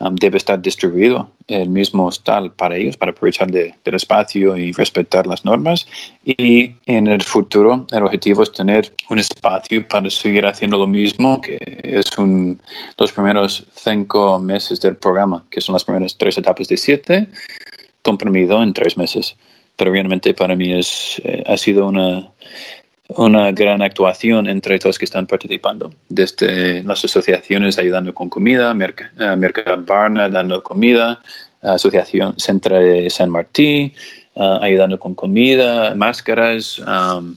Um, 0.00 0.14
debe 0.14 0.36
estar 0.36 0.62
distribuido 0.62 1.32
el 1.48 1.68
mismo 1.70 2.06
hostal 2.06 2.52
para 2.52 2.76
ellos, 2.76 2.96
para 2.96 3.10
aprovechar 3.10 3.50
del 3.50 3.74
espacio 3.84 4.56
y 4.56 4.70
respetar 4.70 5.26
las 5.26 5.44
normas. 5.44 5.88
Y 6.24 6.74
en 6.86 7.08
el 7.08 7.20
futuro 7.22 7.84
el 7.90 8.04
objetivo 8.04 8.44
es 8.44 8.52
tener 8.52 8.92
un 9.10 9.18
espacio 9.18 9.88
para 9.88 10.08
seguir 10.08 10.46
haciendo 10.46 10.78
lo 10.78 10.86
mismo, 10.86 11.40
que 11.40 11.58
es 11.82 12.16
un, 12.16 12.60
los 12.96 13.10
primeros 13.10 13.66
cinco 13.74 14.38
meses 14.38 14.80
del 14.80 14.96
programa, 14.96 15.44
que 15.50 15.60
son 15.60 15.72
las 15.72 15.84
primeras 15.84 16.16
tres 16.16 16.38
etapas 16.38 16.68
de 16.68 16.76
siete, 16.76 17.26
comprimido 18.02 18.62
en 18.62 18.72
tres 18.72 18.96
meses. 18.96 19.36
Pero 19.74 19.90
obviamente 19.90 20.32
para 20.32 20.54
mí 20.54 20.72
es, 20.72 21.20
eh, 21.24 21.42
ha 21.44 21.56
sido 21.56 21.88
una 21.88 22.30
una 23.08 23.52
gran 23.52 23.82
actuación 23.82 24.48
entre 24.48 24.78
todos 24.78 24.98
que 24.98 25.06
están 25.06 25.26
participando, 25.26 25.92
desde 26.08 26.82
las 26.84 27.04
asociaciones 27.04 27.78
ayudando 27.78 28.14
con 28.14 28.28
comida, 28.28 28.74
Mercado 28.74 29.82
Barna 29.84 30.28
dando 30.28 30.62
comida, 30.62 31.20
Asociación 31.62 32.38
Central 32.38 32.82
de 32.84 33.10
San 33.10 33.30
Martín 33.30 33.92
uh, 34.34 34.62
ayudando 34.62 34.98
con 34.98 35.14
comida, 35.14 35.94
máscaras, 35.94 36.78
um, 36.78 37.34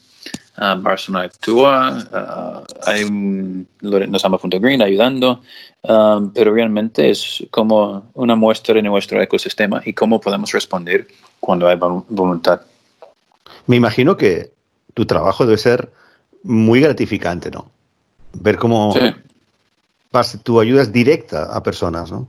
uh, 0.58 0.80
Barcelona 0.82 1.26
Actúa, 1.26 1.98
uh, 2.12 2.90
hay 2.90 3.04
un 3.04 3.68
Green 3.82 4.82
ayudando, 4.82 5.42
um, 5.82 6.32
pero 6.32 6.54
realmente 6.54 7.10
es 7.10 7.44
como 7.50 8.12
una 8.14 8.36
muestra 8.36 8.76
de 8.76 8.84
nuestro 8.84 9.22
ecosistema 9.22 9.82
y 9.86 9.94
cómo 9.94 10.22
podemos 10.22 10.52
responder 10.52 11.08
cuando 11.40 11.68
hay 11.68 11.78
voluntad. 11.78 12.62
Me 13.66 13.78
imagino 13.78 14.16
que 14.16 14.52
tu 14.94 15.06
trabajo 15.06 15.46
debe 15.46 15.58
ser 15.58 15.92
muy 16.44 16.82
gratificante, 16.82 17.52
¿no? 17.52 17.70
Ver 18.34 18.58
cómo 18.58 18.94
tu 20.44 20.60
ayuda 20.60 20.82
es 20.82 20.92
directa 20.92 21.56
a 21.56 21.64
personas, 21.64 22.12
¿no? 22.12 22.28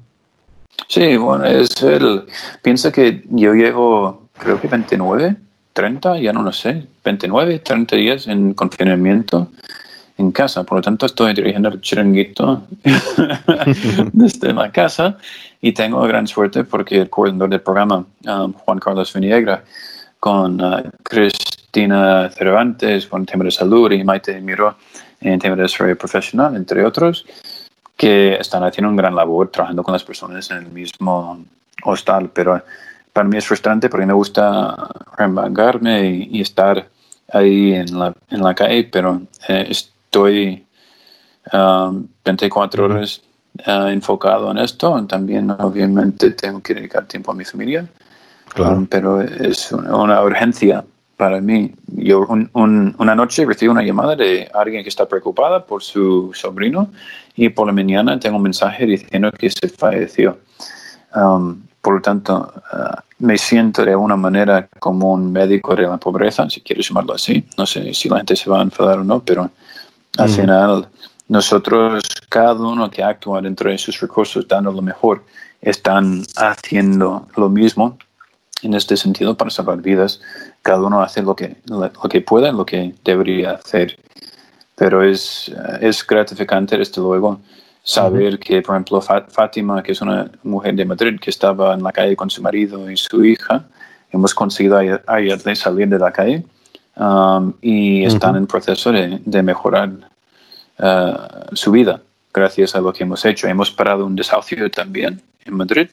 Sí, 0.89 1.17
bueno, 1.17 1.45
es 1.45 1.83
el... 1.83 2.25
Piensa 2.63 2.93
que 2.93 3.25
yo 3.31 3.55
llevo, 3.55 4.29
creo 4.39 4.61
que 4.61 4.69
29, 4.69 5.37
30, 5.73 6.19
ya 6.19 6.33
no 6.33 6.43
lo 6.43 6.53
sé, 6.53 6.87
29, 7.05 7.59
30 7.61 7.97
días 7.97 8.27
en 8.27 8.55
confinamiento 8.55 9.49
en 10.19 10.33
casa. 10.33 10.65
Por 10.65 10.79
lo 10.79 10.83
tanto, 10.83 11.07
estoy 11.07 11.35
dirigiendo 11.35 11.69
el 11.69 11.81
chiringuito 11.81 12.63
desde 14.13 14.53
la 14.53 14.71
casa 14.71 15.17
y 15.61 15.73
tengo 15.73 16.01
gran 16.03 16.27
suerte 16.27 16.65
porque 16.65 17.01
el 17.01 17.11
coordinador 17.11 17.51
del 17.51 17.61
programa, 17.61 18.05
um, 18.27 18.53
Juan 18.53 18.79
Carlos 18.79 19.13
Viniegra, 19.13 19.65
con 20.21 20.61
uh, 20.61 20.83
Chris 21.03 21.33
Tina 21.73 22.31
Cervantes 22.31 23.07
con 23.07 23.27
tema 23.27 23.45
de 23.45 23.51
salud 23.51 23.91
y 23.91 24.05
Maite 24.05 24.41
Miró 24.41 24.77
en 25.21 25.41
tema 25.41 25.57
de 25.57 25.63
desarrollo 25.63 25.97
profesional, 25.97 26.55
entre 26.55 26.85
otros, 26.85 27.25
que 27.97 28.35
están 28.35 28.63
haciendo 28.63 28.91
un 28.91 28.97
gran 28.97 29.17
labor 29.17 29.49
trabajando 29.49 29.83
con 29.83 29.93
las 29.93 30.05
personas 30.05 30.51
en 30.51 30.59
el 30.59 30.71
mismo 30.71 31.45
hostal, 31.85 32.31
pero 32.33 32.63
para 33.13 33.29
mí 33.29 33.37
es 33.39 33.47
frustrante 33.47 33.89
porque 33.89 34.07
me 34.07 34.13
gusta 34.13 34.77
remangarme 35.17 36.27
y, 36.31 36.41
estar 36.41 36.89
ahí 37.33 37.73
en 37.73 37.99
la, 37.99 38.13
en 38.31 38.43
la 38.43 38.55
calle, 38.55 38.85
pero 38.85 39.23
eh, 39.49 39.67
estoy 39.69 40.65
24 42.25 42.85
um, 42.85 42.91
horas 42.91 43.23
uh, 43.67 43.87
enfocado 43.89 44.51
en 44.51 44.59
esto. 44.59 45.05
También, 45.07 45.51
obviamente, 45.51 46.31
tengo 46.33 46.63
que 46.63 46.75
dedicar 46.75 47.07
tiempo 47.07 47.33
a 47.33 47.35
mi 47.35 47.45
familia. 47.45 47.87
Claro. 48.49 48.77
Um, 48.77 48.87
pero 48.87 49.21
es 49.23 49.73
una, 49.73 50.23
urgencia 50.23 50.85
para 51.23 51.41
mí. 51.41 51.73
Yo 51.87 52.27
una 52.55 53.15
noche 53.15 53.47
recibí 53.47 53.69
una 53.69 53.85
llamada 53.85 54.17
de 54.17 54.51
alguien 54.53 54.83
que 54.83 54.89
está 54.89 55.07
preocupada 55.07 55.65
por 55.65 55.81
su 55.81 56.33
sobrino 56.35 56.91
y 57.37 57.49
por 57.49 57.69
la 57.69 57.73
mañana 57.73 58.19
tengo 58.19 58.39
un 58.39 58.43
mensaje 58.43 58.85
diciendo 58.87 59.31
que 59.31 59.49
se 59.49 59.69
falleció. 59.69 60.39
Um, 61.15 61.63
por 61.81 61.95
lo 61.95 62.03
tanto, 62.03 62.53
uh, 62.73 62.97
me 63.21 63.39
siento 63.39 63.85
de 63.85 63.93
alguna 63.93 64.17
manera 64.17 64.67
como 64.81 65.13
un 65.13 65.31
médico 65.31 65.77
de 65.77 65.83
la 65.83 65.97
pobreza, 65.97 66.51
si 66.51 66.61
quieres 66.61 66.89
llamarlo 66.89 67.15
así. 67.15 67.45
No 67.57 67.67
sé 67.67 67.95
si 67.95 68.09
la 68.09 68.17
gente 68.17 68.35
se 68.35 68.51
va 68.51 68.59
a 68.59 68.63
enfadar 68.63 68.99
o 68.99 69.05
no, 69.05 69.21
pero 69.21 69.49
al 70.19 70.29
mm. 70.29 70.33
final 70.33 70.89
nosotros, 71.29 72.03
cada 72.29 72.55
uno 72.55 72.91
que 72.91 73.05
actúa 73.05 73.41
dentro 73.41 73.71
de 73.71 73.79
sus 73.79 74.01
recursos, 74.01 74.49
dando 74.49 74.73
lo 74.73 74.83
mejor, 74.83 75.23
están 75.61 76.25
haciendo 76.35 77.29
lo 77.37 77.49
mismo 77.49 77.97
en 78.63 78.75
este 78.75 78.97
sentido 78.97 79.37
para 79.37 79.51
salvar 79.51 79.81
vidas. 79.81 80.21
Cada 80.63 80.83
uno 80.83 81.03
hace 81.03 81.23
lo 81.23 81.35
que, 81.35 81.57
lo 81.67 81.91
que 82.09 82.21
pueda, 82.21 82.53
lo 82.53 82.65
que 82.65 82.95
debería 83.05 83.53
hacer. 83.53 83.99
Pero 84.77 85.03
es, 85.03 85.53
es 85.81 86.07
gratificante, 86.07 86.79
desde 86.79 87.01
luego, 87.01 87.41
saber 87.83 88.39
que, 88.39 88.63
por 88.63 88.75
ejemplo, 88.75 89.01
Fátima, 89.01 89.83
que 89.83 89.93
es 89.93 90.01
una 90.01 90.31
mujer 90.43 90.75
de 90.75 90.85
Madrid 90.85 91.19
que 91.21 91.31
estaba 91.31 91.75
en 91.75 91.83
la 91.83 91.93
calle 91.93 92.17
con 92.17 92.31
su 92.31 92.41
marido 92.43 92.91
y 92.91 92.97
su 92.97 93.25
hija, 93.25 93.65
hemos 94.11 94.35
conseguido 94.35 94.79
ayudarle 94.79 95.53
a 95.53 95.57
salir 95.57 95.89
de 95.89 95.99
la 95.99 96.13
calle 96.13 96.45
um, 96.97 97.53
y 97.61 98.05
están 98.05 98.37
en 98.37 98.47
proceso 98.47 98.93
de, 98.93 99.21
de 99.25 99.43
mejorar 99.43 99.91
eh, 100.79 101.15
su 101.53 101.71
vida 101.71 102.01
gracias 102.33 102.75
a 102.75 102.81
lo 102.81 102.93
que 102.93 103.05
hemos 103.05 103.25
hecho. 103.25 103.47
Hemos 103.47 103.71
parado 103.71 104.07
un 104.07 104.17
desahucio 104.17 104.71
también 104.71 105.21
en 105.45 105.55
Madrid 105.55 105.89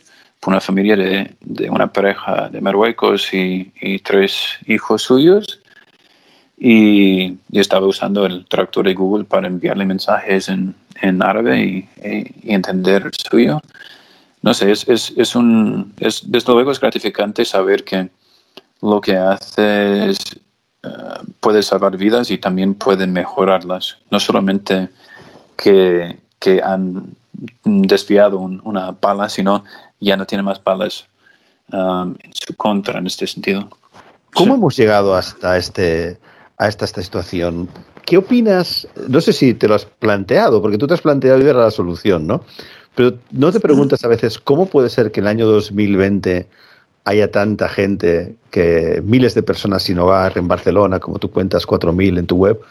una 0.46 0.62
familia 0.62 0.96
de, 0.96 1.36
de 1.42 1.70
una 1.70 1.92
pareja 1.92 2.50
de 2.50 2.62
Marruecos 2.62 3.34
y, 3.34 3.72
y 3.82 4.00
tres 4.00 4.58
hijos 4.68 5.04
suyos. 5.04 5.60
Y, 6.58 7.38
estaba 7.54 7.88
usando 7.88 8.26
el 8.26 8.46
traductor 8.46 8.86
de 8.86 8.94
Google 8.94 9.26
para 9.26 9.48
enviarle 9.48 9.86
mensajes 9.86 10.50
en, 10.50 10.76
en 11.02 11.22
árabe 11.22 11.64
y, 11.64 11.90
entender 12.44 13.04
el 13.04 13.12
suyo. 13.14 13.62
No 14.42 14.54
sé, 14.54 14.72
es, 14.72 14.88
es, 14.88 15.14
es 15.18 15.36
un, 15.36 15.94
es, 16.00 16.30
desde 16.32 16.54
luego 16.54 16.72
es 16.72 16.80
gratificante 16.80 17.44
saber 17.44 17.84
que 17.84 18.10
lo 18.82 19.02
que 19.02 19.18
hace 19.18 20.10
es 20.10 20.20
eh, 20.84 20.90
puede 21.42 21.62
salvar 21.62 21.98
vidas 21.98 22.32
y 22.32 22.38
también 22.38 22.74
puede 22.74 23.08
mejorarlas. 23.08 23.98
No 24.10 24.20
solamente 24.20 24.90
que, 25.58 26.18
que 26.40 26.62
han 26.62 27.16
desviado 27.64 28.40
una 28.40 28.92
bala, 28.92 29.28
sino 29.28 29.64
ya 30.00 30.18
no 30.18 30.26
tiene 30.26 30.44
más 30.44 30.64
balas 30.64 31.08
um, 31.72 32.16
en 32.22 32.32
su 32.34 32.56
contra 32.56 33.00
en 33.00 33.08
este 33.08 33.28
sentido. 33.28 33.70
¿Cómo 34.34 34.56
hemos 34.56 34.78
llegado 34.78 35.16
hasta, 35.16 35.58
este, 35.58 36.18
hasta 36.58 36.86
esta 36.86 37.02
situación? 37.02 37.68
¿Qué 38.06 38.18
opinas? 38.18 38.88
No 39.08 39.22
sé 39.22 39.34
si 39.34 39.54
te 39.54 39.68
lo 39.68 39.76
has 39.76 39.86
planteado, 39.86 40.62
porque 40.62 40.78
tú 40.78 40.88
te 40.88 40.94
has 40.94 41.02
planteado 41.02 41.40
y 41.40 41.44
ver 41.44 41.56
la 41.56 41.72
solución, 41.72 42.28
¿no? 42.28 42.44
Pero 42.96 43.18
no 43.32 43.52
te 43.52 43.60
preguntas 43.60 44.04
a 44.04 44.08
veces 44.08 44.40
cómo 44.40 44.66
puede 44.66 44.90
ser 44.90 45.12
que 45.12 45.20
el 45.20 45.28
año 45.28 45.46
2020 45.48 46.48
haya 47.06 47.32
tanta 47.32 47.70
gente, 47.70 48.36
que 48.52 49.02
miles 49.04 49.34
de 49.34 49.44
personas 49.44 49.84
sin 49.84 50.00
hogar 50.00 50.38
en 50.38 50.48
Barcelona, 50.48 51.00
como 51.00 51.18
tú 51.18 51.32
cuentas, 51.32 51.66
4.000 51.66 52.20
en 52.20 52.28
tu 52.28 52.36
web. 52.36 52.62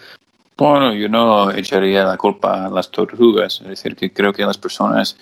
Bueno, 0.57 0.93
yo 0.93 1.09
no 1.09 1.51
echaría 1.51 2.05
la 2.05 2.17
culpa 2.17 2.67
a 2.67 2.71
las 2.71 2.91
tortugas, 2.91 3.61
es 3.63 3.69
decir, 3.69 3.97
que 3.97 4.13
creo 4.13 4.33
que 4.33 4.45
las 4.45 4.59
personas 4.59 5.17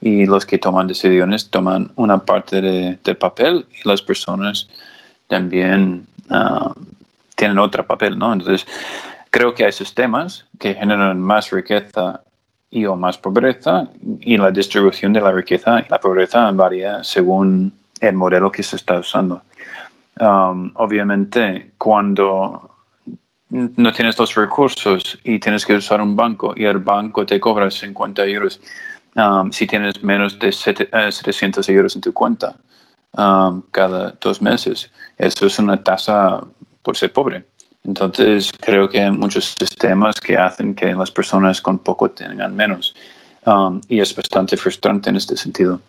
y 0.00 0.26
los 0.26 0.46
que 0.46 0.58
toman 0.58 0.86
decisiones 0.86 1.50
toman 1.50 1.90
una 1.96 2.18
parte 2.18 2.60
de, 2.60 2.98
del 3.02 3.16
papel 3.16 3.66
y 3.72 3.88
las 3.88 4.02
personas 4.02 4.68
también 5.26 6.06
ah, 6.30 6.72
tienen 7.34 7.58
otro 7.58 7.86
papel, 7.86 8.18
¿no? 8.18 8.32
Entonces, 8.32 8.66
creo 9.30 9.54
que 9.54 9.64
hay 9.64 9.72
sistemas 9.72 10.46
que 10.58 10.74
generan 10.74 11.20
más 11.20 11.50
riqueza 11.50 12.22
y 12.70 12.84
o 12.84 12.96
más 12.96 13.16
pobreza 13.18 13.88
y 14.20 14.36
la 14.36 14.50
distribución 14.50 15.12
de 15.12 15.20
la 15.20 15.32
riqueza 15.32 15.80
y 15.80 15.88
la 15.88 16.00
pobreza 16.00 16.50
varía 16.52 17.02
según 17.02 17.72
el 18.00 18.14
modelo 18.14 18.52
que 18.52 18.62
se 18.62 18.76
está 18.76 18.98
usando. 18.98 19.42
Um, 20.20 20.72
obviamente, 20.74 21.72
cuando 21.78 22.70
no 23.50 23.92
tienes 23.92 24.18
los 24.18 24.34
recursos 24.34 25.18
y 25.24 25.38
tienes 25.38 25.64
que 25.64 25.74
usar 25.74 26.00
un 26.00 26.14
banco 26.14 26.52
y 26.56 26.64
el 26.64 26.78
banco 26.78 27.24
te 27.24 27.40
cobra 27.40 27.70
50 27.70 28.26
euros 28.26 28.60
um, 29.18 29.52
si 29.52 29.66
tienes 29.66 30.02
menos 30.02 30.38
de 30.38 30.52
700 30.52 31.68
eh, 31.68 31.72
euros 31.72 31.94
en 31.94 32.00
tu 32.00 32.12
cuenta 32.12 32.56
um, 33.12 33.62
cada 33.70 34.14
dos 34.20 34.40
meses. 34.40 34.90
Eso 35.18 35.46
es 35.46 35.58
una 35.58 35.82
tasa 35.82 36.40
por 36.82 36.96
ser 36.96 37.12
pobre. 37.12 37.44
Entonces, 37.84 38.50
creo 38.60 38.88
que 38.88 39.02
hay 39.02 39.10
muchos 39.10 39.54
sistemas 39.58 40.20
que 40.20 40.36
hacen 40.36 40.74
que 40.74 40.92
las 40.94 41.10
personas 41.10 41.60
con 41.60 41.78
poco 41.78 42.10
tengan 42.10 42.54
menos. 42.54 42.94
y 43.88 44.00
es 44.00 44.14
bastante 44.14 44.56
frustrante 44.56 45.08
en 45.08 45.16
este 45.16 45.36
sentido. 45.36 45.80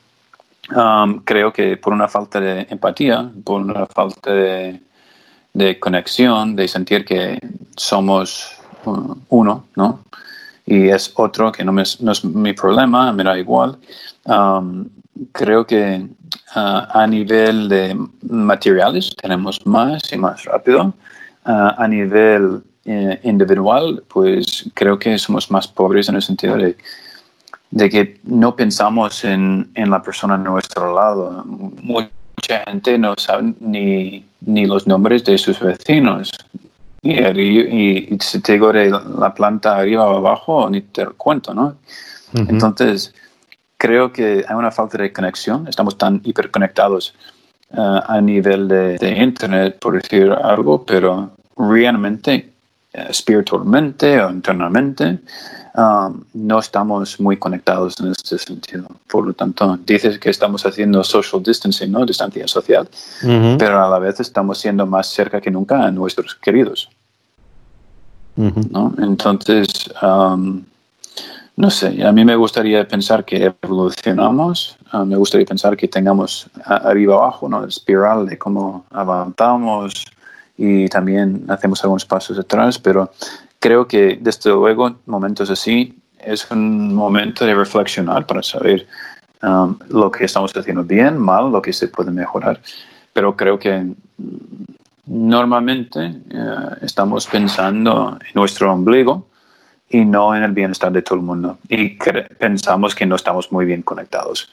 Um, 0.75 1.19
creo 1.23 1.51
que 1.51 1.77
por 1.77 1.93
una 1.93 2.07
falta 2.07 2.39
de 2.39 2.67
empatía, 2.69 3.29
por 3.43 3.61
una 3.61 3.85
falta 3.87 4.31
de, 4.31 5.79
conexión, 5.79 6.55
de 6.55 6.67
sentir 6.67 7.03
que 7.03 7.39
somos 7.75 8.61
uh, 8.85 9.15
uno, 9.29 9.65
¿no? 9.75 10.03
Y 10.69 10.89
es 10.89 11.11
otro 11.15 11.51
que 11.51 11.63
no, 11.63 11.81
es 11.81 12.25
mi 12.25 12.53
problema, 12.53 13.11
me 13.11 13.23
da 13.23 13.37
igual. 13.37 13.77
Um, 14.25 14.87
creo 15.31 15.65
que 15.65 16.05
uh, 16.55 16.85
a 16.93 17.07
nivel 17.07 17.67
de 17.67 17.97
materiales 18.29 19.15
tenemos 19.19 19.65
más 19.65 20.13
y 20.13 20.17
más 20.17 20.43
rápido. 20.45 20.93
Uh, 21.45 21.73
a 21.75 21.87
nivel 21.87 22.61
eh, 22.85 23.19
individual, 23.23 24.03
pues 24.07 24.69
creo 24.75 24.99
que 24.99 25.17
somos 25.17 25.49
más 25.49 25.67
pobres 25.67 26.07
en 26.09 26.15
el 26.15 26.21
sentido 26.21 26.55
de 26.57 26.77
de 27.71 27.89
que 27.89 28.19
no 28.23 28.55
pensamos 28.55 29.23
en, 29.23 29.69
en, 29.75 29.89
la 29.89 30.01
persona 30.01 30.35
a 30.35 30.37
nuestro 30.37 30.93
lado. 30.93 31.43
Mucha 31.45 32.63
gente 32.67 32.97
no 32.97 33.13
sabe 33.17 33.53
ni, 33.59 34.25
ni 34.41 34.65
los 34.65 34.87
nombres 34.87 35.23
de 35.23 35.37
sus 35.37 35.59
vecinos. 35.59 36.31
Y, 37.01 37.13
y, 37.13 38.17
si 38.19 38.41
te 38.41 38.53
digo 38.53 38.73
de 38.73 38.89
la 38.89 39.33
planta 39.33 39.77
arriba 39.77 40.05
o 40.05 40.17
abajo, 40.17 40.69
ni 40.69 40.81
te 40.81 41.05
cuento, 41.07 41.53
¿no? 41.53 41.77
Entonces, 42.33 43.13
creo 43.77 44.11
que 44.11 44.45
hay 44.47 44.55
una 44.55 44.71
falta 44.71 44.97
de 44.97 45.11
conexión. 45.11 45.67
Estamos 45.67 45.97
tan 45.97 46.21
hiperconectados 46.23 47.15
uh, 47.71 48.01
a 48.05 48.21
nivel 48.21 48.67
de, 48.67 48.97
de, 48.97 49.17
Internet, 49.17 49.79
por 49.79 50.01
decir 50.01 50.31
algo, 50.31 50.85
pero 50.85 51.31
realmente, 51.57 52.51
espiritualmente 52.93 54.21
o 54.21 54.29
internamente, 54.29 55.19
Um, 55.79 56.23
no 56.33 56.59
estamos 56.59 57.19
muy 57.19 57.37
conectados 57.37 57.99
en 57.99 58.11
este 58.11 58.37
sentido. 58.37 58.85
Por 59.07 59.27
lo 59.27 59.33
tanto, 59.33 59.77
dices 59.85 60.19
que 60.19 60.29
estamos 60.29 60.65
haciendo 60.65 61.03
social 61.03 61.41
distancing, 61.43 61.91
¿no? 61.91 62.05
Distancia 62.05 62.47
social, 62.47 62.89
pero 63.57 63.85
a 63.85 63.89
la 63.89 63.99
vez 63.99 64.19
estamos 64.19 64.57
siendo 64.57 64.85
más 64.85 65.07
cerca 65.07 65.39
que 65.39 65.51
nunca 65.51 65.85
a 65.85 65.91
nuestros 65.91 66.35
queridos. 66.35 66.89
¿no? 68.35 68.93
Entonces, 68.97 69.67
um, 70.01 70.63
no 71.55 71.69
sé, 71.69 72.03
a 72.05 72.11
mí 72.11 72.25
me 72.25 72.35
gustaría 72.35 72.87
pensar 72.87 73.23
que 73.23 73.53
evolucionamos, 73.61 74.77
uh, 74.93 75.05
me 75.05 75.17
gustaría 75.17 75.45
pensar 75.45 75.77
que 75.77 75.87
tengamos 75.87 76.47
arriba 76.65 77.15
abajo, 77.15 77.47
¿no? 77.47 77.65
Espiral 77.65 78.25
de 78.25 78.37
cómo 78.37 78.85
avanzamos 78.91 80.05
y 80.61 80.89
también 80.89 81.45
hacemos 81.47 81.81
algunos 81.83 82.03
pasos 82.03 82.37
atrás, 82.37 82.77
pero 82.77 83.09
creo 83.59 83.87
que 83.87 84.19
desde 84.19 84.49
luego 84.49 84.97
momentos 85.05 85.49
así 85.49 85.97
es 86.19 86.51
un 86.51 86.93
momento 86.93 87.45
de 87.45 87.55
reflexionar 87.55 88.25
para 88.25 88.43
saber 88.43 88.85
um, 89.41 89.79
lo 89.87 90.11
que 90.11 90.25
estamos 90.25 90.51
haciendo 90.53 90.83
bien, 90.83 91.17
mal, 91.17 91.49
lo 91.49 91.61
que 91.61 91.71
se 91.71 91.87
puede 91.87 92.11
mejorar. 92.11 92.59
Pero 93.13 93.37
creo 93.37 93.57
que 93.57 93.85
normalmente 95.05 96.07
eh, 96.29 96.55
estamos 96.81 97.25
pensando 97.27 98.19
en 98.21 98.31
nuestro 98.35 98.73
ombligo 98.73 99.27
y 99.89 100.03
no 100.03 100.35
en 100.35 100.43
el 100.43 100.51
bienestar 100.51 100.91
de 100.91 101.01
todo 101.01 101.15
el 101.15 101.21
mundo. 101.21 101.57
Y 101.69 101.97
pensamos 102.37 102.93
que 102.93 103.05
no 103.05 103.15
estamos 103.15 103.49
muy 103.49 103.65
bien 103.65 103.81
conectados. 103.81 104.51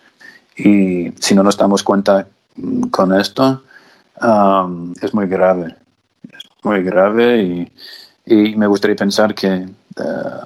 Y 0.57 1.11
si 1.19 1.35
no 1.35 1.42
nos 1.42 1.57
damos 1.57 1.83
cuenta 1.83 2.29
mm, 2.55 2.83
con 2.90 3.12
esto, 3.12 3.64
um, 4.23 4.95
es 5.03 5.12
muy 5.12 5.27
grave. 5.27 5.75
Muy 6.66 6.83
grave 6.83 7.42
y 7.42 7.72
y 8.26 8.57
me 8.57 8.66
gustaría 8.66 8.96
pensar 8.96 9.35
que, 9.35 9.48
uh, 9.48 10.44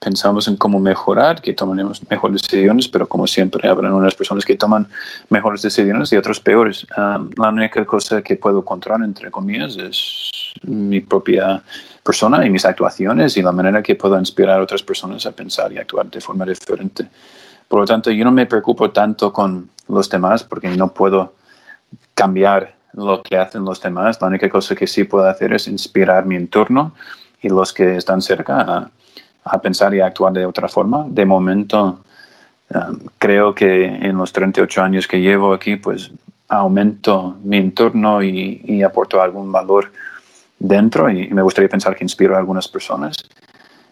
pensamos 0.00 0.46
en 0.46 0.56
cómo 0.56 0.78
mejorar, 0.78 1.40
que 1.40 1.52
tomaremos 1.52 2.02
mejores 2.10 2.42
decisiones, 2.42 2.88
pero 2.88 3.08
como 3.08 3.26
siempre 3.26 3.68
habrán 3.68 3.92
unas 3.92 4.14
personas 4.14 4.44
que 4.44 4.56
toman 4.56 4.88
mejores 5.30 5.62
decisiones 5.62 6.12
y 6.12 6.16
otras 6.16 6.38
peores. 6.38 6.86
Ah, 6.96 7.24
la 7.36 7.48
única 7.48 7.84
cosa 7.84 8.22
que 8.22 8.36
puedo 8.36 8.64
controlar, 8.64 9.02
entre 9.04 9.30
comillas, 9.30 9.76
es 9.76 10.52
mi 10.62 11.00
propia 11.00 11.62
persona 12.04 12.44
y 12.44 12.50
mis 12.50 12.64
actuaciones 12.64 13.36
y 13.36 13.42
la 13.42 13.52
manera 13.52 13.82
que 13.82 13.94
puedo 13.94 14.18
inspirar 14.18 14.60
a 14.60 14.62
otras 14.62 14.82
personas 14.82 15.24
a 15.26 15.32
pensar 15.32 15.72
y 15.72 15.78
actuar 15.78 16.08
de 16.08 16.20
forma 16.20 16.44
diferente. 16.44 17.08
Por 17.66 17.80
lo 17.80 17.86
tanto, 17.86 18.10
yo 18.10 18.24
no 18.24 18.32
me 18.32 18.46
preocupo 18.46 18.90
tanto 18.90 19.32
con 19.32 19.70
los 19.88 20.08
demás 20.08 20.44
porque 20.44 20.68
no 20.68 20.92
puedo 20.92 21.34
cambiar 22.14 22.75
lo 22.96 23.22
que 23.22 23.36
hacen 23.36 23.64
los 23.64 23.80
demás. 23.80 24.20
La 24.20 24.28
única 24.28 24.48
cosa 24.48 24.74
que 24.74 24.86
sí 24.86 25.04
puedo 25.04 25.26
hacer 25.26 25.52
es 25.52 25.68
inspirar 25.68 26.26
mi 26.26 26.36
entorno 26.36 26.94
y 27.40 27.48
los 27.48 27.72
que 27.72 27.96
están 27.96 28.22
cerca 28.22 28.90
a, 29.44 29.60
pensar 29.62 29.94
y 29.94 30.00
actuar 30.00 30.32
de 30.32 30.44
otra 30.44 30.68
forma. 30.68 31.04
De 31.08 31.24
momento, 31.24 32.00
um, 32.74 32.98
creo 33.18 33.54
que 33.54 33.84
en 33.84 34.16
los 34.16 34.32
38 34.32 34.82
años 34.82 35.06
que 35.06 35.20
llevo 35.20 35.52
aquí, 35.52 35.76
pues 35.76 36.10
aumento 36.48 37.36
mi 37.44 37.58
entorno 37.58 38.22
y, 38.22 38.62
y 38.64 38.82
aporto 38.82 39.20
algún 39.20 39.52
valor 39.52 39.92
dentro 40.58 41.10
y, 41.10 41.28
me 41.28 41.42
gustaría 41.42 41.68
pensar 41.68 41.94
que 41.94 42.04
inspiro 42.04 42.34
a 42.34 42.38
algunas 42.38 42.68
personas. 42.68 43.16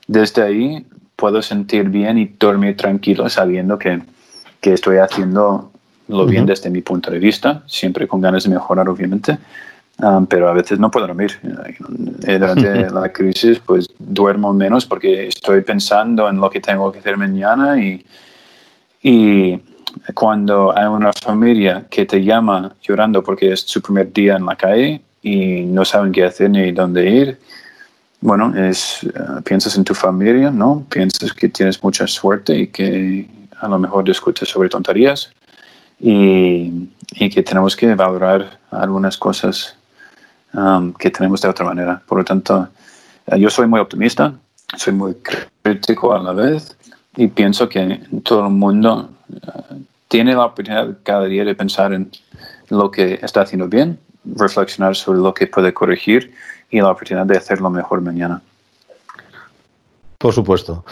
Desde 0.06 0.42
ahí 0.42 0.86
puedo 1.16 1.42
sentir 1.42 1.88
bien 1.88 2.18
y 2.18 2.26
dormir 2.38 2.76
tranquilo 2.76 3.28
sabiendo 3.28 3.78
que, 3.78 4.02
que 4.60 4.72
estoy 4.72 4.98
haciendo 4.98 5.70
lo 6.08 6.26
bien 6.26 6.46
desde 6.46 6.70
mi 6.70 6.82
punto 6.82 7.10
de 7.10 7.18
vista, 7.18 7.62
siempre 7.66 8.06
con 8.06 8.20
ganas 8.20 8.44
de 8.44 8.50
mejorar, 8.50 8.88
obviamente. 8.88 9.38
Um, 9.98 10.26
pero 10.26 10.48
a 10.48 10.52
veces 10.52 10.78
no 10.78 10.90
puedo 10.90 11.06
dormir. 11.06 11.38
Eh, 12.26 12.38
durante 12.38 12.90
la 12.90 13.12
crisis, 13.12 13.60
pues 13.60 13.86
duermo 13.98 14.52
menos 14.52 14.84
porque 14.86 15.28
estoy 15.28 15.60
pensando 15.60 16.28
en 16.28 16.38
lo 16.38 16.50
que 16.50 16.60
tengo 16.60 16.90
que 16.90 16.98
hacer 16.98 17.16
mañana 17.16 17.80
y, 17.80 18.04
y 19.02 19.60
cuando 20.14 20.76
hay 20.76 20.86
una 20.86 21.12
familia 21.12 21.86
que 21.88 22.06
te 22.06 22.24
llama 22.24 22.74
llorando 22.82 23.22
porque 23.22 23.52
es 23.52 23.60
su 23.60 23.80
primer 23.80 24.12
día 24.12 24.34
en 24.34 24.46
la 24.46 24.56
calle 24.56 25.00
y 25.22 25.62
no 25.62 25.84
saben 25.84 26.10
qué 26.10 26.24
hacer 26.24 26.50
ni 26.50 26.72
dónde 26.72 27.08
ir, 27.08 27.38
bueno, 28.20 28.52
es, 28.56 29.04
eh, 29.04 29.10
piensas 29.44 29.76
en 29.76 29.84
tu 29.84 29.94
familia, 29.94 30.50
¿no? 30.50 30.84
Piensas 30.88 31.32
que 31.32 31.48
tienes 31.48 31.80
mucha 31.84 32.08
suerte 32.08 32.58
y 32.58 32.66
que 32.66 33.28
a 33.60 33.68
lo 33.68 33.78
mejor 33.78 34.02
discutes 34.02 34.48
sobre 34.48 34.68
tonterías 34.68 35.30
y, 36.04 36.90
y 37.12 37.30
que 37.30 37.42
tenemos 37.42 37.74
que 37.74 37.94
valorar 37.94 38.58
algunas 38.70 39.16
cosas 39.16 39.74
um, 40.52 40.92
que 40.92 41.10
tenemos 41.10 41.40
de 41.40 41.48
otra 41.48 41.64
manera. 41.64 42.02
Por 42.06 42.18
lo 42.18 42.24
tanto, 42.24 42.68
eh, 43.26 43.38
yo 43.40 43.48
soy 43.48 43.66
muy 43.66 43.80
optimista, 43.80 44.34
soy 44.76 44.92
muy 44.92 45.14
crítico 45.14 46.12
a 46.12 46.22
la 46.22 46.34
vez 46.34 46.76
y 47.16 47.28
pienso 47.28 47.70
que 47.70 48.02
todo 48.22 48.44
el 48.48 48.52
mundo 48.52 49.08
uh, 49.30 49.76
tiene 50.08 50.34
la 50.34 50.44
oportunidad 50.44 50.98
cada 51.04 51.24
día 51.24 51.42
de 51.42 51.54
pensar 51.54 51.94
en 51.94 52.10
lo 52.68 52.90
que 52.90 53.18
está 53.22 53.40
haciendo 53.40 53.66
bien, 53.68 53.98
reflexionar 54.26 54.96
sobre 54.96 55.20
lo 55.20 55.32
que 55.32 55.46
puede 55.46 55.72
corregir 55.72 56.34
y 56.70 56.82
la 56.82 56.90
oportunidad 56.90 57.24
de 57.24 57.38
hacerlo 57.38 57.70
mejor 57.70 58.02
mañana. 58.02 58.42
Por 60.18 60.34
supuesto. 60.34 60.84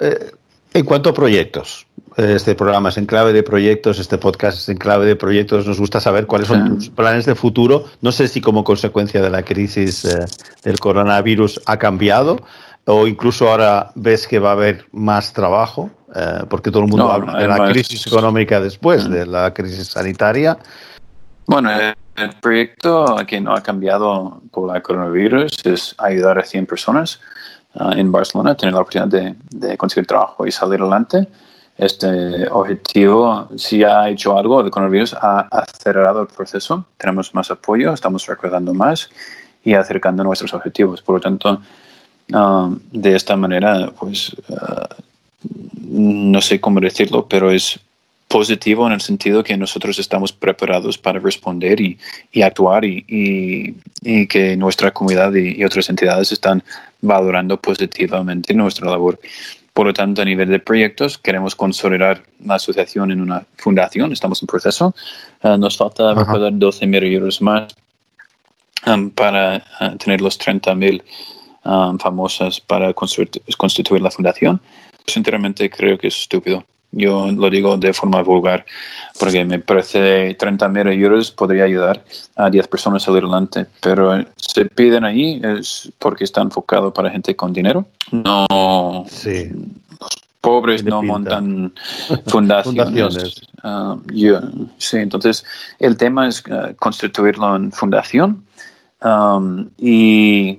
Eh, 0.00 0.32
en 0.72 0.84
cuanto 0.84 1.10
a 1.10 1.14
proyectos, 1.14 1.86
este 2.16 2.54
programa 2.54 2.88
es 2.88 2.98
en 2.98 3.06
clave 3.06 3.32
de 3.32 3.42
proyectos, 3.42 3.98
este 3.98 4.18
podcast 4.18 4.58
es 4.58 4.68
en 4.68 4.76
clave 4.78 5.06
de 5.06 5.16
proyectos. 5.16 5.66
Nos 5.66 5.78
gusta 5.78 6.00
saber 6.00 6.26
cuáles 6.26 6.48
son 6.48 6.76
tus 6.76 6.88
planes 6.90 7.26
de 7.26 7.34
futuro. 7.34 7.84
No 8.00 8.12
sé 8.12 8.28
si 8.28 8.40
como 8.40 8.64
consecuencia 8.64 9.22
de 9.22 9.30
la 9.30 9.42
crisis 9.42 10.04
eh, 10.04 10.24
del 10.62 10.78
coronavirus 10.80 11.60
ha 11.66 11.78
cambiado 11.78 12.40
o 12.86 13.06
incluso 13.06 13.48
ahora 13.48 13.92
ves 13.94 14.26
que 14.26 14.38
va 14.38 14.50
a 14.50 14.52
haber 14.52 14.86
más 14.92 15.32
trabajo, 15.32 15.90
eh, 16.14 16.44
porque 16.48 16.70
todo 16.70 16.82
el 16.82 16.88
mundo 16.88 17.10
habla 17.10 17.38
de 17.38 17.46
la 17.46 17.70
crisis 17.70 18.06
económica 18.06 18.60
después 18.60 19.08
de 19.08 19.26
la 19.26 19.54
crisis 19.54 19.88
sanitaria. 19.88 20.58
Bueno, 21.46 21.70
el 21.70 22.30
proyecto 22.40 23.16
que 23.26 23.40
no 23.40 23.54
ha 23.54 23.62
cambiado 23.62 24.40
por 24.50 24.72
la 24.72 24.80
coronavirus 24.80 25.64
es 25.64 25.94
ayudar 25.98 26.38
a 26.38 26.42
100 26.44 26.66
personas 26.66 27.20
uh, 27.74 27.92
en 27.92 28.10
Barcelona 28.10 28.52
a 28.52 28.54
tener 28.56 28.74
la 28.74 28.80
oportunidad 28.80 29.08
de, 29.08 29.34
de 29.50 29.76
conseguir 29.76 30.06
trabajo 30.06 30.46
y 30.46 30.52
salir 30.52 30.80
adelante 30.80 31.28
este 31.80 32.46
objetivo, 32.50 33.48
si 33.56 33.82
ha 33.82 34.08
hecho 34.10 34.36
algo, 34.36 34.60
el 34.60 34.70
coronavirus 34.70 35.14
ha 35.14 35.48
acelerado 35.50 36.22
el 36.22 36.28
proceso, 36.28 36.84
tenemos 36.98 37.34
más 37.34 37.50
apoyo, 37.50 37.92
estamos 37.92 38.26
recordando 38.26 38.74
más 38.74 39.10
y 39.64 39.72
acercando 39.74 40.22
nuestros 40.22 40.52
objetivos. 40.52 41.00
Por 41.00 41.14
lo 41.16 41.20
tanto, 41.20 41.62
um, 42.32 42.78
de 42.92 43.16
esta 43.16 43.34
manera, 43.34 43.90
pues, 43.98 44.36
uh, 44.48 44.94
no 45.90 46.40
sé 46.42 46.60
cómo 46.60 46.80
decirlo, 46.80 47.26
pero 47.26 47.50
es 47.50 47.80
positivo 48.28 48.86
en 48.86 48.92
el 48.92 49.00
sentido 49.00 49.42
que 49.42 49.56
nosotros 49.56 49.98
estamos 49.98 50.32
preparados 50.32 50.96
para 50.96 51.18
responder 51.18 51.80
y, 51.80 51.98
y 52.30 52.42
actuar 52.42 52.84
y, 52.84 53.04
y, 53.08 54.26
que 54.28 54.56
nuestra 54.56 54.92
comunidad 54.92 55.34
y, 55.34 55.64
otras 55.64 55.88
entidades 55.88 56.30
están 56.30 56.62
valorando 57.00 57.56
positivamente 57.56 58.54
nuestra 58.54 58.88
labor. 58.88 59.18
Por 59.72 59.86
lo 59.86 59.92
tanto, 59.92 60.22
a 60.22 60.24
nivel 60.24 60.48
de 60.48 60.58
proyectos, 60.58 61.16
queremos 61.16 61.54
consolidar 61.54 62.22
la 62.44 62.56
asociación 62.56 63.12
en 63.12 63.20
una 63.20 63.46
fundación. 63.56 64.12
Estamos 64.12 64.42
en 64.42 64.46
proceso. 64.46 64.94
Uh, 65.42 65.56
nos 65.56 65.76
falta 65.76 66.12
recordar 66.14 66.52
12.000 66.52 67.12
euros 67.12 67.40
más 67.40 67.74
um, 68.86 69.10
para 69.10 69.64
uh, 69.80 69.96
tener 69.96 70.20
los 70.20 70.38
30.000 70.38 71.02
um, 71.64 71.98
famosas 71.98 72.60
para 72.60 72.92
constituir 72.92 74.02
la 74.02 74.10
fundación. 74.10 74.60
Sinceramente, 75.06 75.70
creo 75.70 75.96
que 75.96 76.08
es 76.08 76.16
estúpido. 76.16 76.64
Yo 76.92 77.30
lo 77.30 77.48
digo 77.50 77.76
de 77.76 77.92
forma 77.92 78.22
vulgar 78.22 78.66
porque 79.18 79.44
me 79.44 79.60
parece 79.60 80.36
30.000 80.36 80.92
euros 81.00 81.30
podría 81.30 81.64
ayudar 81.64 82.04
a 82.34 82.50
10 82.50 82.66
personas 82.66 83.02
a 83.02 83.06
salir 83.06 83.22
adelante, 83.22 83.66
pero 83.80 84.24
se 84.36 84.64
piden 84.64 85.04
ahí 85.04 85.40
es 85.42 85.92
porque 85.98 86.24
está 86.24 86.40
enfocado 86.42 86.92
para 86.92 87.10
gente 87.10 87.36
con 87.36 87.52
dinero. 87.52 87.86
No, 88.10 89.04
sí. 89.08 89.50
los 90.00 90.10
pobres 90.40 90.82
no 90.82 91.02
montan 91.02 91.72
fundaciones. 92.26 93.40
Ah, 93.62 93.96
sí, 94.78 94.96
entonces 94.96 95.44
el 95.78 95.96
tema 95.96 96.26
es 96.26 96.42
uh, 96.48 96.74
constituirlo 96.76 97.54
en 97.54 97.70
fundación 97.70 98.44
um, 99.04 99.68
y 99.78 100.58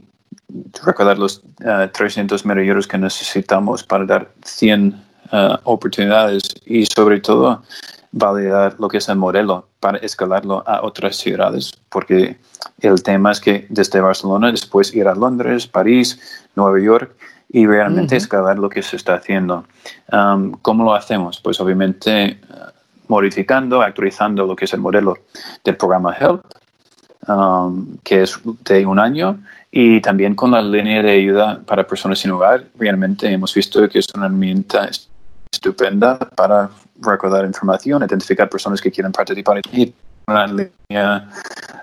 recordar 0.86 1.18
los 1.18 1.40
uh, 1.62 1.90
300.000 1.92 2.66
euros 2.68 2.88
que 2.88 2.98
necesitamos 2.98 3.84
para 3.84 4.06
dar 4.06 4.32
100 4.46 5.11
Uh, 5.34 5.56
oportunidades 5.64 6.44
y 6.66 6.86
sobre 6.86 7.22
todo 7.22 7.64
validar 8.12 8.76
lo 8.80 8.90
que 8.90 8.98
es 8.98 9.08
el 9.08 9.16
modelo 9.16 9.66
para 9.80 9.98
escalarlo 10.00 10.62
a 10.68 10.82
otras 10.84 11.16
ciudades, 11.16 11.72
porque 11.88 12.36
el 12.82 13.02
tema 13.02 13.32
es 13.32 13.40
que 13.40 13.66
desde 13.70 14.02
Barcelona 14.02 14.52
después 14.52 14.94
ir 14.94 15.08
a 15.08 15.16
Londres, 15.16 15.68
París, 15.68 16.20
Nueva 16.54 16.82
York 16.82 17.16
y 17.48 17.66
realmente 17.66 18.18
escalar 18.18 18.60
lo 18.60 18.68
que 18.68 18.84
se 18.84 18.98
está 18.98 19.14
haciendo. 19.16 19.64
Um, 20.12 20.52
¿Cómo 20.62 20.84
lo 20.84 20.94
hacemos? 20.94 21.40
Pues 21.40 21.62
obviamente 21.62 22.38
uh, 22.50 22.72
modificando, 23.08 23.82
actualizando 23.82 24.46
lo 24.46 24.54
que 24.54 24.66
es 24.66 24.74
el 24.74 24.82
modelo 24.82 25.18
del 25.64 25.78
programa 25.78 26.14
Help, 26.14 26.44
um, 27.30 27.98
que 28.04 28.24
es 28.24 28.38
de 28.66 28.86
un 28.86 29.00
año, 29.00 29.40
y 29.72 30.02
también 30.02 30.36
con 30.36 30.52
la 30.52 30.62
línea 30.62 31.02
de 31.02 31.12
ayuda 31.12 31.62
para 31.66 31.88
personas 31.88 32.20
sin 32.20 32.32
hogar. 32.32 32.66
Realmente 32.78 33.32
hemos 33.32 33.54
visto 33.54 33.88
que 33.88 34.00
es 34.00 34.08
una 34.14 34.26
herramienta 34.26 34.90
estupenda 35.52 36.18
para 36.18 36.70
recordar 37.02 37.46
información, 37.46 38.02
identificar 38.04 38.50
personas 38.50 38.82
que 38.82 38.90
quieren 38.90 39.12
participar 39.12 39.62
y 39.72 39.94
una 40.28 40.48
línea 40.48 41.30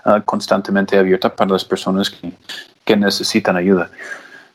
uh, 0.05 0.21
constantemente 0.25 0.97
abierta 0.97 1.33
para 1.33 1.51
las 1.51 1.63
personas 1.63 2.09
que, 2.09 2.33
necesitan 2.95 3.55
ayuda. 3.55 3.87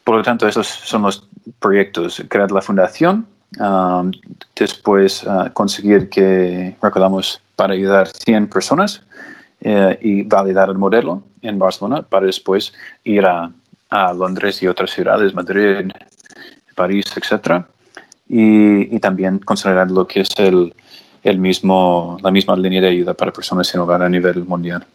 Por 0.02 0.16
lo 0.16 0.22
tanto, 0.24 0.48
esos 0.48 0.66
son 0.66 1.02
los 1.02 1.24
proyectos. 1.60 2.20
Crear 2.28 2.50
la 2.50 2.60
fundación, 2.60 3.28
um, 3.60 4.10
después 4.56 5.22
uh, 5.22 5.52
conseguir 5.52 6.08
que 6.08 6.76
recordamos 6.82 7.40
para 7.54 7.74
ayudar 7.74 8.08
100 8.08 8.48
personas 8.48 9.02
uh, 9.64 9.94
y 10.00 10.24
validar 10.24 10.68
el 10.68 10.78
modelo 10.78 11.22
en 11.42 11.60
Barcelona 11.60 12.02
para 12.02 12.26
después 12.26 12.72
ir 13.04 13.24
a, 13.24 13.52
a 13.90 14.12
Londres 14.12 14.60
y 14.64 14.66
otras 14.66 14.90
ciudades, 14.90 15.32
Madrid, 15.32 15.92
París, 16.74 17.04
etcétera 17.16 17.68
y, 18.28 18.98
también 19.00 19.38
considerar 19.38 19.90
lo 19.90 20.06
que 20.06 20.20
es 20.20 20.30
el, 20.38 20.74
el, 21.22 21.38
mismo, 21.38 22.16
la 22.22 22.30
misma 22.30 22.56
línea 22.56 22.80
de 22.80 22.88
ayuda 22.88 23.14
para 23.14 23.32
personas 23.32 23.68
sin 23.68 23.80
hogar 23.80 24.02
a 24.02 24.08
nivel 24.08 24.44
mundial. 24.44 24.86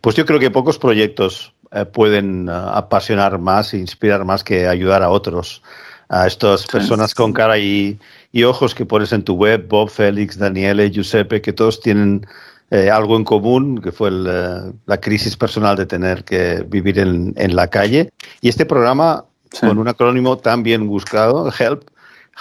Pues 0.00 0.16
yo 0.16 0.26
creo 0.26 0.38
que 0.38 0.50
pocos 0.50 0.78
proyectos 0.78 1.54
eh, 1.72 1.84
pueden 1.84 2.48
eh, 2.48 2.52
apasionar 2.52 3.38
más 3.38 3.74
e 3.74 3.78
inspirar 3.78 4.24
más 4.24 4.44
que 4.44 4.68
ayudar 4.68 5.02
a 5.02 5.10
otros. 5.10 5.62
A 6.08 6.26
estas 6.26 6.66
personas 6.66 7.14
con 7.14 7.32
cara 7.32 7.58
y, 7.58 7.98
y, 8.30 8.44
ojos 8.44 8.74
que 8.74 8.84
pones 8.84 9.12
en 9.12 9.24
tu 9.24 9.34
web, 9.34 9.66
Bob, 9.66 9.88
Félix, 9.88 10.38
Daniele, 10.38 10.90
Giuseppe, 10.90 11.40
que 11.40 11.54
todos 11.54 11.80
tienen 11.80 12.26
eh, 12.70 12.90
algo 12.90 13.16
en 13.16 13.24
común, 13.24 13.80
que 13.80 13.90
fue 13.90 14.10
la 14.10 15.00
crisis 15.00 15.36
personal 15.36 15.76
de 15.76 15.86
tener 15.86 16.22
que 16.22 16.62
vivir 16.68 16.98
en, 16.98 17.32
en 17.36 17.56
la 17.56 17.68
calle. 17.68 18.10
Y 18.42 18.50
este 18.50 18.66
programa 18.66 19.24
con 19.60 19.78
un 19.78 19.88
acrónimo 19.88 20.38
tan 20.38 20.62
bien 20.62 20.86
buscado, 20.86 21.50
HELP, 21.50 21.82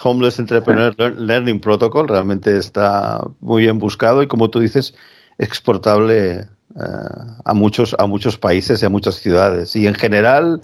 Homeless 0.02 0.40
Entrepreneur 0.40 0.96
Learning 1.18 1.60
Protocol, 1.60 2.08
realmente 2.08 2.58
está 2.58 3.22
muy 3.42 3.64
bien 3.64 3.80
buscado 3.80 4.24
y 4.24 4.28
como 4.28 4.50
tú 4.50 4.60
dices, 4.60 4.96
exportable 5.38 6.32
eh, 6.40 6.48
a 7.46 7.54
muchos 7.54 7.96
a 8.00 8.08
muchos 8.08 8.38
países 8.38 8.82
y 8.82 8.86
a 8.86 8.90
muchas 8.90 9.16
ciudades. 9.16 9.76
Y 9.76 9.86
en 9.86 9.94
general, 9.94 10.62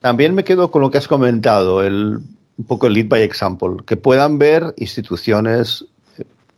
también 0.00 0.34
me 0.34 0.44
quedo 0.44 0.70
con 0.70 0.82
lo 0.82 0.90
que 0.90 0.98
has 0.98 1.08
comentado, 1.08 1.82
el, 1.82 2.20
un 2.56 2.64
poco 2.66 2.86
el 2.86 2.94
lead 2.94 3.08
by 3.08 3.22
example, 3.22 3.76
que 3.86 3.96
puedan 3.96 4.38
ver 4.38 4.74
instituciones, 4.78 5.84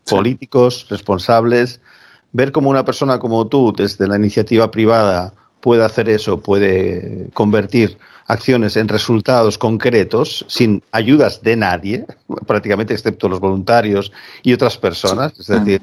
políticos, 0.08 0.86
responsables, 0.88 1.80
ver 2.32 2.52
cómo 2.52 2.70
una 2.70 2.84
persona 2.84 3.18
como 3.18 3.46
tú, 3.46 3.72
desde 3.76 4.06
la 4.06 4.16
iniciativa 4.16 4.70
privada, 4.70 5.34
puede 5.60 5.84
hacer 5.84 6.08
eso, 6.08 6.40
puede 6.40 7.28
convertir 7.34 7.98
acciones 8.32 8.76
en 8.76 8.88
resultados 8.88 9.58
concretos 9.58 10.44
sin 10.48 10.82
ayudas 10.92 11.42
de 11.42 11.56
nadie, 11.56 12.06
prácticamente 12.46 12.94
excepto 12.94 13.28
los 13.28 13.40
voluntarios 13.40 14.12
y 14.42 14.52
otras 14.52 14.76
personas. 14.78 15.32
Es 15.38 15.46
decir, 15.46 15.82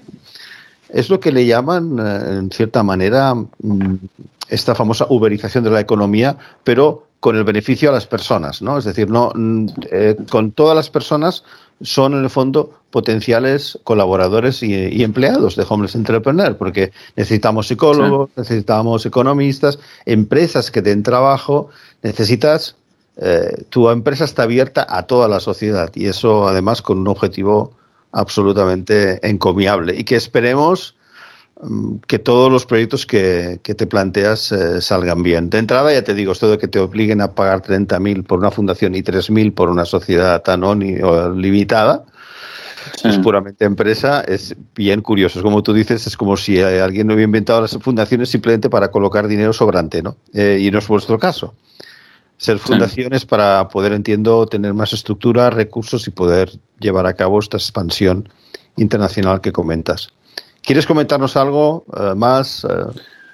es 0.90 1.10
lo 1.10 1.20
que 1.20 1.32
le 1.32 1.46
llaman, 1.46 1.98
eh, 2.00 2.40
en 2.40 2.52
cierta 2.52 2.84
manera, 2.84 3.36
mm, 3.36 3.96
esta 4.50 4.74
famosa 4.74 5.06
uberización 5.10 5.64
de 5.64 5.70
la 5.70 5.80
economía, 5.80 6.38
pero 6.64 7.08
con 7.20 7.36
el 7.36 7.44
beneficio 7.44 7.90
a 7.90 7.94
las 7.94 8.08
personas, 8.08 8.62
¿no? 8.62 8.78
Es 8.78 8.86
decir, 8.86 9.10
no 9.10 9.32
mm, 9.36 9.68
eh, 9.92 10.18
con 10.30 10.52
todas 10.52 10.76
las 10.76 10.90
personas 10.90 11.44
son 11.82 12.14
en 12.14 12.24
el 12.24 12.30
fondo 12.30 12.74
potenciales 12.92 13.80
colaboradores 13.84 14.64
y, 14.64 15.04
empleados 15.04 15.56
de 15.56 15.66
Homeless 15.68 15.96
Entrepreneur, 15.96 16.58
porque 16.58 16.92
necesitamos 17.16 17.68
psicólogos, 17.68 18.30
necesitamos 18.36 19.06
economistas, 19.06 19.80
empresas 20.06 20.72
que 20.72 20.82
den 20.82 21.04
trabajo, 21.04 21.70
necesitas, 22.02 22.76
eh, 23.18 23.64
tu 23.70 23.90
empresa 23.90 24.26
está 24.26 24.44
abierta 24.44 24.86
a 24.90 25.04
toda 25.04 25.28
la 25.28 25.40
sociedad 25.40 25.92
y 25.94 26.08
eso 26.08 26.48
además 26.48 26.82
con 26.82 27.00
un 27.00 27.08
objetivo 27.08 27.74
absolutamente 28.12 29.20
encomiable 29.28 29.96
y 29.96 30.04
que 30.04 30.16
esperemos 30.16 30.96
que 32.08 32.20
todos 32.20 32.52
los 32.52 32.66
proyectos 32.66 33.06
que, 33.06 33.60
te 33.62 33.88
planteas 33.88 34.52
eh, 34.52 34.82
salgan 34.82 35.24
bien. 35.24 35.50
De 35.50 35.58
entrada, 35.58 35.92
ya 35.92 36.04
te 36.04 36.14
digo, 36.14 36.32
esto 36.32 36.50
de 36.50 36.58
que 36.58 36.68
te 36.68 36.80
obliguen 36.80 37.22
a 37.22 37.36
pagar 37.36 37.62
30.000 37.62 38.26
por 38.26 38.40
una 38.40 38.52
fundación 38.52 38.96
y 38.96 39.02
3.000 39.02 39.54
por 39.54 39.70
una 39.70 39.86
sociedad 39.86 40.42
tan 40.42 40.64
o 40.64 40.76
limitada, 40.76 42.06
es 43.04 43.18
puramente 43.18 43.66
empresa, 43.66 44.22
es 44.22 44.56
bien 44.74 45.02
curioso. 45.02 45.42
Como 45.42 45.62
tú 45.62 45.74
dices, 45.74 46.08
es 46.08 46.16
como 46.16 46.38
si 46.38 46.62
alguien 46.62 47.08
no 47.08 47.14
hubiera 47.14 47.26
inventado 47.26 47.62
las 47.62 47.78
fundaciones 47.78 48.30
simplemente 48.30 48.70
para 48.70 48.90
colocar 48.90 49.28
dinero 49.28 49.52
sobrante, 49.52 50.02
¿no? 50.02 50.16
Eh, 50.34 50.60
y 50.62 50.72
no 50.72 50.80
es 50.80 50.88
vuestro 50.88 51.20
caso. 51.20 51.56
Ser 52.38 52.58
fundaciones 52.58 53.26
para 53.26 53.68
poder, 53.68 53.92
entiendo, 53.92 54.46
tener 54.48 54.74
más 54.74 54.94
estructura, 54.94 55.50
recursos 55.50 56.08
y 56.08 56.12
poder 56.12 56.52
llevar 56.80 57.06
a 57.06 57.14
cabo 57.14 57.40
esta 57.40 57.58
expansión 57.58 58.30
internacional 58.78 59.42
que 59.42 59.52
comentas. 59.52 60.14
¿Quieres 60.70 60.86
comentarnos 60.86 61.36
algo 61.36 61.84
eh, 61.98 62.14
más 62.14 62.64
eh, 62.64 62.70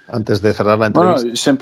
antes 0.08 0.42
de 0.42 0.54
cerrar 0.54 0.80
la 0.80 0.86
entrevista? 0.86 1.54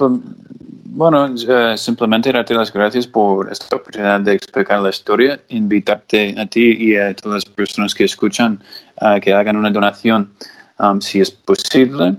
Bueno, 0.86 1.34
eh, 1.36 1.76
simplemente 1.80 2.32
darte 2.32 2.54
las 2.54 2.72
gracias 2.72 3.08
por 3.08 3.52
esta 3.52 3.78
oportunidad 3.78 4.20
de 4.20 4.34
explicar 4.34 4.82
la 4.82 4.92
historia, 4.92 5.40
invitarte 5.50 6.40
a 6.40 6.46
ti 6.46 6.78
y 6.78 6.96
a 6.96 7.16
todas 7.16 7.38
las 7.38 7.46
personas 7.46 7.96
que 7.96 8.04
escuchan 8.04 8.62
a 9.02 9.20
que 9.20 9.34
hagan 9.34 9.58
una 9.58 9.72
donación 9.72 10.34
um, 10.78 11.02
si 11.02 11.22
es 11.22 11.32
posible 11.32 12.18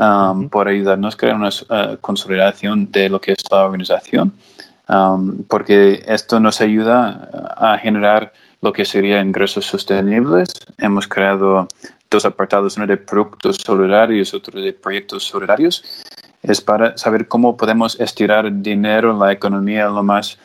um, 0.00 0.48
por 0.48 0.66
ayudarnos 0.66 1.14
a 1.14 1.18
crear 1.18 1.36
una 1.36 1.50
consolidación 2.00 2.90
de 2.90 3.10
lo 3.10 3.20
que 3.20 3.30
es 3.30 3.44
la 3.48 3.64
organización 3.64 4.32
porque 5.46 6.02
esto 6.08 6.40
nos 6.40 6.60
ayuda 6.60 7.54
a 7.56 7.78
generar 7.78 8.32
lo 8.60 8.72
que 8.72 8.84
sería 8.84 9.20
ingresos 9.20 9.66
sostenibles. 9.66 10.48
Hemos 10.78 11.06
creado 11.06 11.68
dos 12.10 12.24
apartados, 12.24 12.76
uno 12.76 12.86
de 12.86 12.96
productos 12.96 13.56
solidarios, 13.64 14.32
otro 14.34 14.60
de 14.60 14.72
proyectos 14.72 15.24
solidarios. 15.24 15.84
Es 16.42 16.60
para 16.60 16.96
saber 16.96 17.28
cómo 17.28 17.56
podemos 17.56 17.98
estirar 18.00 18.50
dinero 18.62 19.10
en 19.12 19.18
la 19.18 19.32
economía 19.32 19.86
lo, 19.86 20.02
más, 20.02 20.38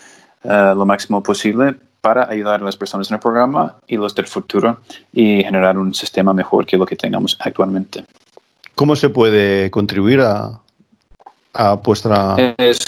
eh, 0.43 0.73
lo 0.75 0.85
máximo 0.85 1.21
posible 1.21 1.75
para 2.01 2.29
ayudar 2.29 2.61
a 2.61 2.65
las 2.65 2.75
personas 2.75 3.09
en 3.09 3.15
el 3.15 3.21
programa 3.21 3.77
y 3.87 3.95
los 3.95 4.13
del 4.13 4.27
futuro 4.27 4.81
y 5.13 5.43
generar 5.43 5.77
un 5.77 5.93
sistema 5.93 6.33
mejor 6.33 6.65
que 6.65 6.75
lo 6.75 6.85
que 6.85 6.97
tengamos 6.97 7.37
actualmente. 7.39 8.03
¿Cómo 8.75 8.95
se 8.95 9.09
puede 9.09 9.71
contribuir 9.71 10.19
a, 10.19 10.59
a 11.53 11.75
vuestra 11.75 12.35
es 12.57 12.79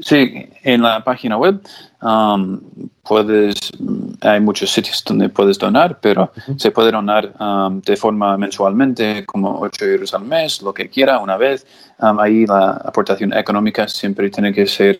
Sí, 0.00 0.48
en 0.62 0.82
la 0.82 1.04
página 1.04 1.36
web 1.36 1.60
um, 2.02 2.60
puedes, 3.02 3.72
hay 4.20 4.40
muchos 4.40 4.70
sitios 4.70 5.02
donde 5.04 5.28
puedes 5.28 5.58
donar, 5.58 5.98
pero 6.00 6.32
se 6.56 6.70
puede 6.70 6.90
donar 6.90 7.32
um, 7.40 7.80
de 7.80 7.96
forma 7.96 8.36
mensualmente, 8.36 9.24
como 9.24 9.60
8 9.60 9.84
euros 9.84 10.14
al 10.14 10.24
mes, 10.24 10.62
lo 10.62 10.74
que 10.74 10.88
quiera, 10.88 11.18
una 11.18 11.36
vez. 11.36 11.66
Um, 12.00 12.18
ahí 12.18 12.46
la 12.46 12.70
aportación 12.70 13.32
económica 13.32 13.88
siempre 13.88 14.30
tiene 14.30 14.52
que 14.52 14.66
ser 14.66 14.98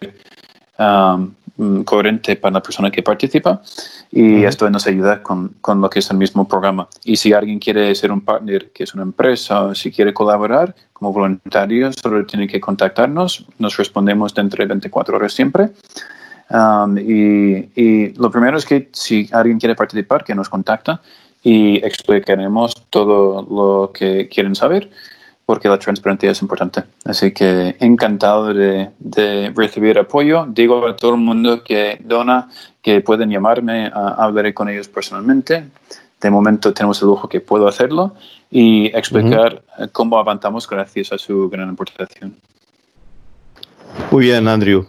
Mm, 0.79 1.35
coherente 1.85 2.37
para 2.37 2.55
la 2.55 2.63
persona 2.63 2.91
que 2.91 3.03
participa 3.03 3.61
y 4.13 4.45
esto 4.45 4.71
nos 4.71 4.87
ayuda 4.87 5.23
con, 5.23 5.57
con, 5.61 5.81
lo 5.81 5.91
que 5.91 5.99
es 5.99 6.11
el 6.11 6.17
mismo 6.17 6.47
programa. 6.47 6.89
Y 7.05 7.17
si 7.17 7.33
alguien 7.33 7.59
quiere 7.59 7.95
ser 7.95 8.13
un 8.13 8.21
partner, 8.21 8.71
que 8.71 8.85
es 8.85 8.95
una 8.95 9.03
empresa, 9.03 9.63
o 9.63 9.75
si 9.75 9.91
quiere 9.91 10.15
colaborar 10.15 10.75
como 10.93 11.13
voluntario, 11.13 11.93
solo 11.93 12.25
tiene 12.25 12.47
que 12.47 12.61
contactarnos. 12.61 13.45
Nos 13.59 13.77
respondemos 13.77 14.35
dentro 14.35 14.63
de 14.63 14.69
24 14.69 15.17
horas 15.17 15.33
siempre. 15.33 15.71
Um, 16.51 16.97
y, 16.97 17.71
y, 17.75 18.15
lo 18.15 18.31
primero 18.31 18.57
es 18.57 18.65
que 18.65 18.89
si 18.93 19.29
alguien 19.33 19.59
quiere 19.59 19.75
participar, 19.75 20.25
que 20.25 20.35
nos 20.35 20.49
contacta 20.49 21.03
y 21.43 21.77
explicaremos 21.85 22.75
todo 22.89 23.43
lo 23.43 23.93
que 23.93 24.29
quieren 24.29 24.55
saber 24.55 24.91
porque 25.49 25.67
la 25.67 25.79
transparencia 25.79 26.31
es 26.31 26.43
importante. 26.43 26.85
Así 27.07 27.33
que 27.33 27.75
encantado 27.81 28.53
de, 28.53 28.91
recibir 29.57 29.99
apoyo. 29.99 30.45
Digo 30.47 30.87
a 30.87 30.95
todo 30.95 31.15
el 31.15 31.21
mundo 31.23 31.65
que 31.65 31.97
dona 32.05 32.51
que 32.83 33.01
pueden 33.01 33.31
llamarme, 33.31 33.91
hablaré 33.95 34.53
con 34.53 34.69
ellos 34.69 34.89
personalmente. 34.89 35.65
De 36.21 36.31
momento 36.31 36.75
tenemos 36.75 37.01
el 37.01 37.09
lujo 37.09 37.31
que 37.31 37.41
puedo 37.41 37.67
hacerlo 37.67 38.15
y 38.51 38.89
explicar 38.95 39.63
cómo 39.91 40.19
avanzamos 40.19 40.69
gracias 40.69 41.13
a 41.13 41.17
su 41.17 41.49
gran 41.49 41.71
aportación. 41.71 42.37
Muy 44.11 44.27
bien, 44.27 44.47
Andrew. 44.49 44.85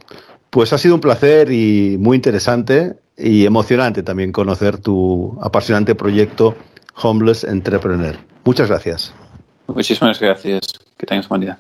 Pues 0.50 0.74
ha 0.74 0.78
sido 0.78 0.96
un 0.96 1.00
placer 1.00 1.54
y 1.54 1.96
muy 1.98 2.18
interesante 2.18 2.98
y 3.18 3.46
emocionante 3.46 4.04
también 4.04 4.34
conocer 4.34 4.78
tu 4.78 5.40
apasionante 5.42 5.96
proyecto 5.96 6.54
Homeless 7.02 7.46
Entrepreneur. 7.46 8.18
Muchas 8.44 8.68
gracias. 8.68 9.14
Muchísimas 9.74 10.20
gracias. 10.20 10.80
Que 10.98 11.06
tengas 11.06 11.30
buen 11.30 11.42
día. 11.42 11.60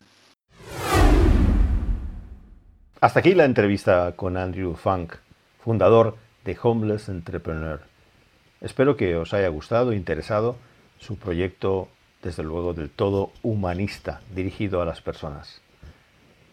Hasta 2.99 3.19
aquí 3.19 3.33
la 3.33 3.45
entrevista 3.45 4.13
con 4.15 4.35
Andrew 4.35 4.75
Funk, 4.75 5.13
fundador 5.63 6.17
de 6.43 6.57
Homeless 6.61 7.07
Entrepreneur. 7.07 7.81
Espero 8.61 8.97
que 8.97 9.15
os 9.15 9.33
haya 9.33 9.47
gustado 9.47 9.91
e 9.91 9.95
interesado 9.95 10.57
su 10.97 11.17
proyecto, 11.17 11.87
desde 12.21 12.43
luego, 12.43 12.73
del 12.73 12.89
todo 12.89 13.31
humanista, 13.41 14.21
dirigido 14.35 14.81
a 14.81 14.85
las 14.85 15.01
personas. 15.01 15.61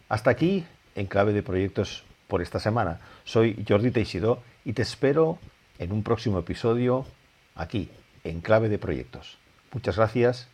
Hasta 0.07 0.29
aquí, 0.29 0.63
en 0.95 1.07
clave 1.07 1.33
de 1.33 1.43
proyectos 1.43 2.03
por 2.27 2.41
esta 2.41 2.59
semana. 2.59 2.99
Soy 3.25 3.65
Jordi 3.67 3.91
Teixidó 3.91 4.41
y 4.63 4.73
te 4.73 4.83
espero 4.83 5.37
en 5.79 5.91
un 5.91 6.03
próximo 6.03 6.39
episodio 6.39 7.05
aquí, 7.55 7.89
en 8.23 8.39
clave 8.41 8.69
de 8.69 8.77
proyectos. 8.77 9.37
Muchas 9.73 9.97
gracias 9.97 10.47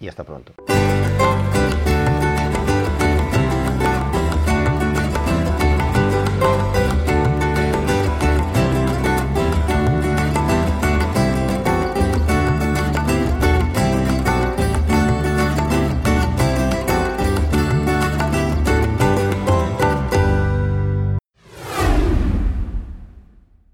y 0.00 0.08
hasta 0.08 0.24
pronto. 0.24 0.52